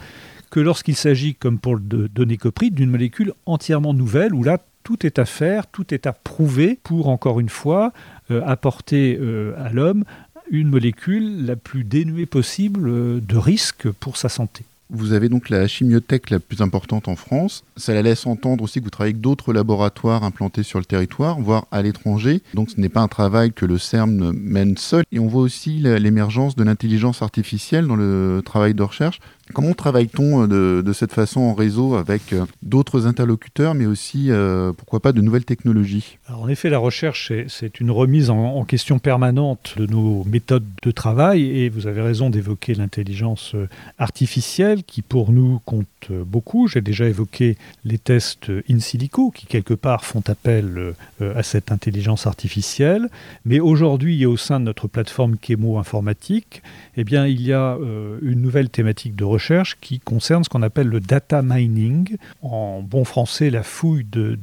que 0.53 0.59
lorsqu'il 0.59 0.95
s'agit, 0.95 1.33
comme 1.33 1.57
pour 1.57 1.77
le 1.77 2.07
donnécoprid, 2.07 2.75
d'une 2.75 2.91
molécule 2.91 3.33
entièrement 3.47 3.95
nouvelle, 3.95 4.35
où 4.35 4.43
là, 4.43 4.59
tout 4.83 5.03
est 5.03 5.17
à 5.17 5.25
faire, 5.25 5.65
tout 5.65 5.91
est 5.95 6.05
à 6.05 6.13
prouver 6.13 6.77
pour, 6.83 7.09
encore 7.09 7.39
une 7.39 7.49
fois, 7.49 7.91
euh, 8.29 8.39
apporter 8.45 9.17
euh, 9.19 9.55
à 9.57 9.73
l'homme 9.73 10.03
une 10.51 10.69
molécule 10.69 11.47
la 11.47 11.55
plus 11.55 11.83
dénuée 11.83 12.27
possible 12.27 12.87
euh, 12.87 13.19
de 13.19 13.35
risques 13.35 13.89
pour 13.89 14.15
sa 14.15 14.29
santé. 14.29 14.63
Vous 14.91 15.13
avez 15.13 15.27
donc 15.27 15.49
la 15.49 15.67
chimiothèque 15.67 16.29
la 16.29 16.39
plus 16.39 16.61
importante 16.61 17.07
en 17.07 17.15
France. 17.15 17.63
Ça 17.77 17.95
la 17.95 18.03
laisse 18.03 18.27
entendre 18.27 18.63
aussi 18.63 18.79
que 18.79 18.83
vous 18.83 18.91
travaillez 18.91 19.13
avec 19.13 19.21
d'autres 19.21 19.53
laboratoires 19.53 20.23
implantés 20.23 20.61
sur 20.61 20.77
le 20.77 20.85
territoire, 20.85 21.39
voire 21.39 21.65
à 21.71 21.81
l'étranger. 21.81 22.43
Donc 22.53 22.69
ce 22.69 22.79
n'est 22.79 22.89
pas 22.89 23.01
un 23.01 23.07
travail 23.07 23.53
que 23.53 23.65
le 23.65 23.79
CERN 23.79 24.31
mène 24.33 24.77
seul. 24.77 25.03
Et 25.11 25.17
on 25.17 25.25
voit 25.25 25.41
aussi 25.41 25.79
l'émergence 25.79 26.55
de 26.55 26.63
l'intelligence 26.63 27.23
artificielle 27.23 27.87
dans 27.87 27.95
le 27.95 28.43
travail 28.45 28.75
de 28.75 28.83
recherche. 28.83 29.19
Comment 29.51 29.73
travaille-t-on 29.73 30.47
euh, 30.49 30.81
de, 30.81 30.93
cette 30.93 31.11
façon 31.11 31.41
en 31.41 31.53
réseau 31.53 31.95
avec 31.95 32.31
euh, 32.31 32.45
d'autres 32.61 33.07
interlocuteurs, 33.07 33.73
mais 33.73 33.85
aussi, 33.85 34.31
euh, 34.31 34.71
pourquoi 34.71 35.01
pas, 35.01 35.11
de 35.11 35.19
nouvelles 35.19 35.43
technologies? 35.43 36.17
En 36.29 36.47
effet, 36.47 36.69
la 36.69 36.77
recherche, 36.77 37.31
c'est 37.49 37.81
une 37.81 37.91
remise 37.91 38.29
en, 38.29 38.63
question 38.63 38.99
permanente 38.99 39.73
de 39.77 39.85
nos 39.85 40.23
méthodes 40.23 40.65
de 40.81 40.91
travail, 40.91 41.43
et 41.43 41.67
vous 41.67 41.87
avez 41.87 42.01
raison 42.01 42.29
d'évoquer 42.29 42.73
l'intelligence 42.73 43.55
artificielle, 43.97 44.83
qui 44.85 45.01
pour 45.01 45.33
nous 45.33 45.59
compte 45.65 46.07
beaucoup. 46.09 46.67
J'ai 46.67 46.79
déjà 46.79 47.05
évoqué 47.05 47.57
les 47.83 47.97
tests 47.97 48.49
in 48.69 48.79
silico, 48.79 49.31
qui 49.31 49.45
quelque 49.45 49.73
part 49.73 50.05
font 50.05 50.23
appel 50.27 50.93
à 51.19 51.43
cette 51.43 51.73
intelligence 51.73 52.25
artificielle, 52.25 53.09
mais 53.43 53.59
aujourd'hui, 53.59 54.25
au 54.25 54.37
sein 54.37 54.61
de 54.61 54.65
notre 54.65 54.87
plateforme 54.87 55.35
Chemo 55.45 55.77
informatique, 55.77 56.63
eh 56.95 57.03
bien, 57.03 57.27
il 57.27 57.41
y 57.41 57.51
a 57.51 57.77
une 58.21 58.41
nouvelle 58.41 58.69
thématique 58.69 59.15
de 59.15 59.25
recherche 59.33 59.77
qui 59.81 59.99
concerne 59.99 60.43
ce 60.43 60.49
qu'on 60.49 60.61
appelle 60.61 60.87
le 60.87 60.99
data 60.99 61.41
mining, 61.41 62.17
en 62.41 62.81
bon 62.81 63.03
français 63.03 63.49
la 63.49 63.63
fouille 63.63 64.05
de, 64.05 64.35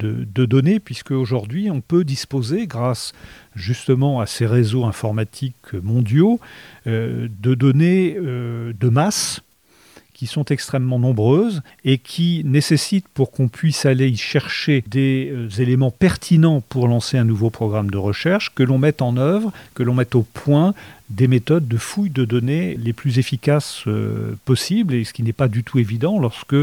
données, 0.45 0.81
puisque 0.81 1.13
aujourd'hui 1.13 1.71
on 1.71 1.81
peut 1.81 2.05
disposer, 2.05 2.67
grâce 2.67 3.13
justement 3.55 4.21
à 4.21 4.27
ces 4.27 4.47
réseaux 4.47 4.85
informatiques 4.85 5.73
mondiaux, 5.83 6.41
euh, 6.87 7.29
de 7.41 7.55
données 7.55 8.17
euh, 8.19 8.73
de 8.79 8.89
masse 8.89 9.41
qui 10.21 10.27
sont 10.27 10.45
extrêmement 10.45 10.99
nombreuses 10.99 11.63
et 11.83 11.97
qui 11.97 12.43
nécessitent 12.45 13.09
pour 13.09 13.31
qu'on 13.31 13.49
puisse 13.49 13.87
aller 13.87 14.07
y 14.07 14.19
chercher 14.19 14.85
des 14.87 15.33
euh, 15.33 15.49
éléments 15.63 15.91
pertinents 15.91 16.61
pour 16.61 16.89
lancer 16.89 17.17
un 17.17 17.25
nouveau 17.25 17.49
programme 17.49 17.91
de 17.91 17.97
recherche, 17.97 18.53
que 18.55 18.63
l'on 18.63 18.77
mette 18.77 19.01
en 19.01 19.17
œuvre, 19.17 19.51
que 19.73 19.83
l'on 19.83 19.95
mette 19.95 20.15
au 20.15 20.23
point 20.23 20.75
des 21.11 21.27
méthodes 21.27 21.67
de 21.67 21.77
fouille 21.77 22.11
de 22.11 22.25
données 22.25 22.77
les 22.77 22.93
plus 22.93 23.19
efficaces 23.19 23.83
euh, 23.89 24.37
possibles, 24.45 24.95
et 24.95 25.05
ce 25.05 25.13
qui 25.13 25.25
n'est 25.25 25.33
pas 25.33 25.49
du 25.49 25.65
tout 25.65 25.79
évident 25.79 26.21
lorsque 26.21 26.55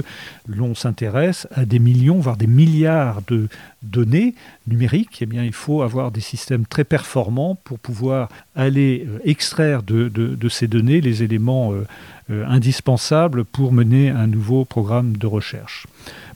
l'on 0.48 0.74
s'intéresse 0.74 1.48
à 1.54 1.66
des 1.66 1.80
millions, 1.80 2.20
voire 2.20 2.38
des 2.38 2.48
milliards 2.48 3.22
de 3.28 3.50
données 3.84 4.36
numériques, 4.66 5.20
eh 5.22 5.26
bien, 5.26 5.44
il 5.44 5.54
faut 5.54 5.82
avoir 5.82 6.12
des 6.12 6.22
systèmes 6.22 6.66
très 6.66 6.86
performants 6.86 7.58
pour 7.66 7.78
pouvoir 7.78 8.30
aller 8.56 9.06
euh, 9.06 9.20
extraire 9.26 9.84
de, 9.84 10.10
ces 10.50 10.68
données 10.68 11.02
les 11.02 11.24
éléments 11.24 11.74
euh, 11.74 12.46
indispensables 12.48 13.44
pour 13.44 13.74
mener 13.74 14.10
un 14.10 14.28
nouveau 14.28 14.64
programme 14.64 15.18
de 15.18 15.28
recherche. 15.28 15.88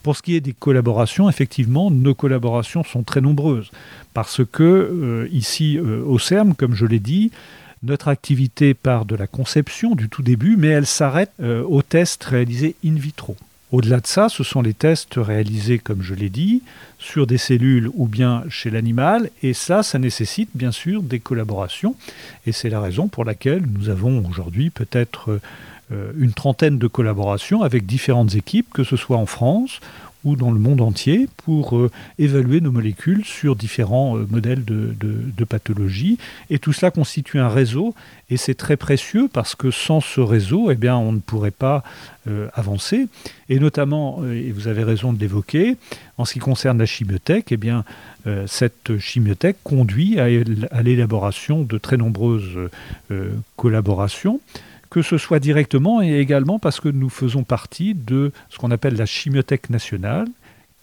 Pour 0.03 0.17
ce 0.17 0.21
qui 0.21 0.35
est 0.35 0.41
des 0.41 0.53
collaborations, 0.53 1.29
effectivement, 1.29 1.91
nos 1.91 2.13
collaborations 2.13 2.83
sont 2.83 3.03
très 3.03 3.21
nombreuses, 3.21 3.71
parce 4.13 4.41
que 4.51 5.29
ici 5.31 5.79
au 5.79 6.17
CERM, 6.17 6.55
comme 6.55 6.73
je 6.73 6.87
l'ai 6.87 6.99
dit, 6.99 7.31
notre 7.83 8.07
activité 8.07 8.73
part 8.73 9.05
de 9.05 9.15
la 9.15 9.27
conception 9.27 9.95
du 9.95 10.09
tout 10.09 10.21
début, 10.21 10.55
mais 10.57 10.67
elle 10.67 10.85
s'arrête 10.85 11.31
euh, 11.41 11.63
aux 11.63 11.81
tests 11.81 12.23
réalisés 12.23 12.75
in 12.85 12.93
vitro. 12.95 13.35
Au-delà 13.71 14.01
de 14.01 14.07
ça, 14.07 14.27
ce 14.27 14.43
sont 14.43 14.61
les 14.61 14.73
tests 14.73 15.15
réalisés, 15.15 15.79
comme 15.79 16.03
je 16.03 16.13
l'ai 16.13 16.29
dit, 16.29 16.61
sur 16.99 17.25
des 17.25 17.37
cellules 17.37 17.89
ou 17.93 18.05
bien 18.05 18.43
chez 18.49 18.69
l'animal, 18.69 19.29
et 19.41 19.53
ça, 19.53 19.81
ça 19.81 19.97
nécessite 19.97 20.49
bien 20.53 20.71
sûr 20.71 21.01
des 21.01 21.19
collaborations, 21.19 21.95
et 22.45 22.51
c'est 22.51 22.69
la 22.69 22.81
raison 22.81 23.07
pour 23.07 23.23
laquelle 23.23 23.63
nous 23.65 23.89
avons 23.89 24.25
aujourd'hui 24.29 24.69
peut-être 24.69 25.39
euh, 25.91 26.11
une 26.17 26.33
trentaine 26.33 26.77
de 26.77 26.87
collaborations 26.87 27.63
avec 27.63 27.85
différentes 27.85 28.35
équipes, 28.35 28.67
que 28.73 28.83
ce 28.83 28.97
soit 28.97 29.17
en 29.17 29.25
France 29.25 29.79
ou 30.23 30.35
dans 30.35 30.51
le 30.51 30.59
monde 30.59 30.81
entier 30.81 31.27
pour 31.37 31.77
euh, 31.77 31.89
évaluer 32.19 32.61
nos 32.61 32.71
molécules 32.71 33.25
sur 33.25 33.55
différents 33.55 34.17
euh, 34.17 34.27
modèles 34.29 34.63
de, 34.63 34.93
de, 34.99 35.45
pathologie. 35.45 36.17
Et 36.49 36.59
tout 36.59 36.71
cela 36.71 36.91
constitue 36.91 37.39
un 37.39 37.49
réseau 37.49 37.95
et 38.29 38.37
c'est 38.37 38.53
très 38.53 38.77
précieux 38.77 39.27
parce 39.31 39.55
que 39.55 39.71
sans 39.71 39.99
ce 39.99 40.21
réseau, 40.21 40.69
eh 40.71 40.75
bien, 40.75 40.95
on 40.95 41.11
ne 41.11 41.19
pourrait 41.19 41.51
pas 41.51 41.83
euh, 42.27 42.47
avancer. 42.53 43.07
Et 43.49 43.59
notamment, 43.59 44.23
et 44.25 44.51
vous 44.51 44.67
avez 44.67 44.83
raison 44.83 45.11
de 45.11 45.19
l'évoquer, 45.19 45.75
en 46.17 46.25
ce 46.25 46.33
qui 46.33 46.39
concerne 46.39 46.77
la 46.77 46.85
chimiothèque, 46.85 47.51
eh 47.51 47.57
bien, 47.57 47.83
cette 48.45 48.99
chimiothèque 48.99 49.57
conduit 49.63 50.19
à, 50.19 50.25
à 50.69 50.83
l'élaboration 50.83 51.63
de 51.63 51.77
très 51.79 51.97
nombreuses 51.97 52.69
collaborations 53.57 54.39
que 54.91 55.01
ce 55.01 55.17
soit 55.17 55.39
directement 55.39 56.03
et 56.03 56.19
également 56.19 56.59
parce 56.59 56.79
que 56.79 56.89
nous 56.89 57.09
faisons 57.09 57.43
partie 57.43 57.95
de 57.95 58.31
ce 58.49 58.59
qu'on 58.59 58.69
appelle 58.69 58.95
la 58.95 59.07
chimiothèque 59.07 59.71
nationale, 59.71 60.27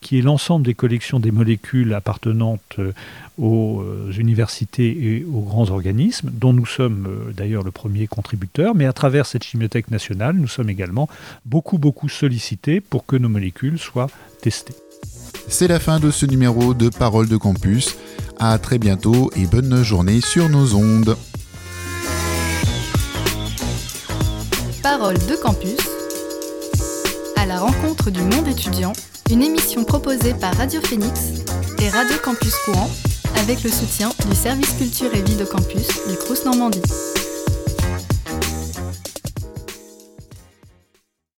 qui 0.00 0.18
est 0.18 0.22
l'ensemble 0.22 0.64
des 0.64 0.74
collections 0.74 1.20
des 1.20 1.30
molécules 1.30 1.92
appartenantes 1.92 2.76
euh, 2.78 2.92
aux 3.36 3.82
euh, 3.82 4.10
universités 4.12 4.86
et 4.88 5.24
aux 5.24 5.40
grands 5.40 5.70
organismes, 5.70 6.30
dont 6.32 6.52
nous 6.52 6.66
sommes 6.66 7.06
euh, 7.06 7.32
d'ailleurs 7.32 7.64
le 7.64 7.70
premier 7.70 8.06
contributeur, 8.06 8.74
mais 8.74 8.86
à 8.86 8.92
travers 8.92 9.26
cette 9.26 9.44
chimiothèque 9.44 9.90
nationale, 9.90 10.36
nous 10.36 10.48
sommes 10.48 10.70
également 10.70 11.08
beaucoup, 11.44 11.78
beaucoup 11.78 12.08
sollicités 12.08 12.80
pour 12.80 13.04
que 13.04 13.16
nos 13.16 13.28
molécules 13.28 13.78
soient 13.78 14.08
testées. 14.40 14.74
C'est 15.48 15.68
la 15.68 15.80
fin 15.80 16.00
de 16.00 16.10
ce 16.10 16.24
numéro 16.26 16.72
de 16.74 16.88
Parole 16.88 17.28
de 17.28 17.36
Campus. 17.36 17.96
À 18.38 18.58
très 18.58 18.78
bientôt 18.78 19.30
et 19.36 19.46
bonne 19.46 19.82
journée 19.82 20.20
sur 20.20 20.48
nos 20.48 20.74
ondes. 20.74 21.16
Parole 24.82 25.18
de 25.26 25.34
Campus 25.34 25.78
à 27.36 27.46
la 27.46 27.58
rencontre 27.58 28.10
du 28.10 28.20
monde 28.20 28.46
étudiant 28.48 28.92
une 29.30 29.42
émission 29.42 29.84
proposée 29.84 30.34
par 30.34 30.54
Radio 30.54 30.80
Phoenix 30.80 31.20
et 31.80 31.88
Radio 31.88 32.16
Campus 32.22 32.54
Courant 32.64 32.88
avec 33.40 33.62
le 33.62 33.70
soutien 33.70 34.10
du 34.28 34.36
service 34.36 34.72
culture 34.72 35.14
et 35.14 35.22
vie 35.22 35.36
de 35.36 35.44
campus 35.44 35.88
du 36.08 36.16
Crous 36.16 36.44
Normandie. 36.44 36.82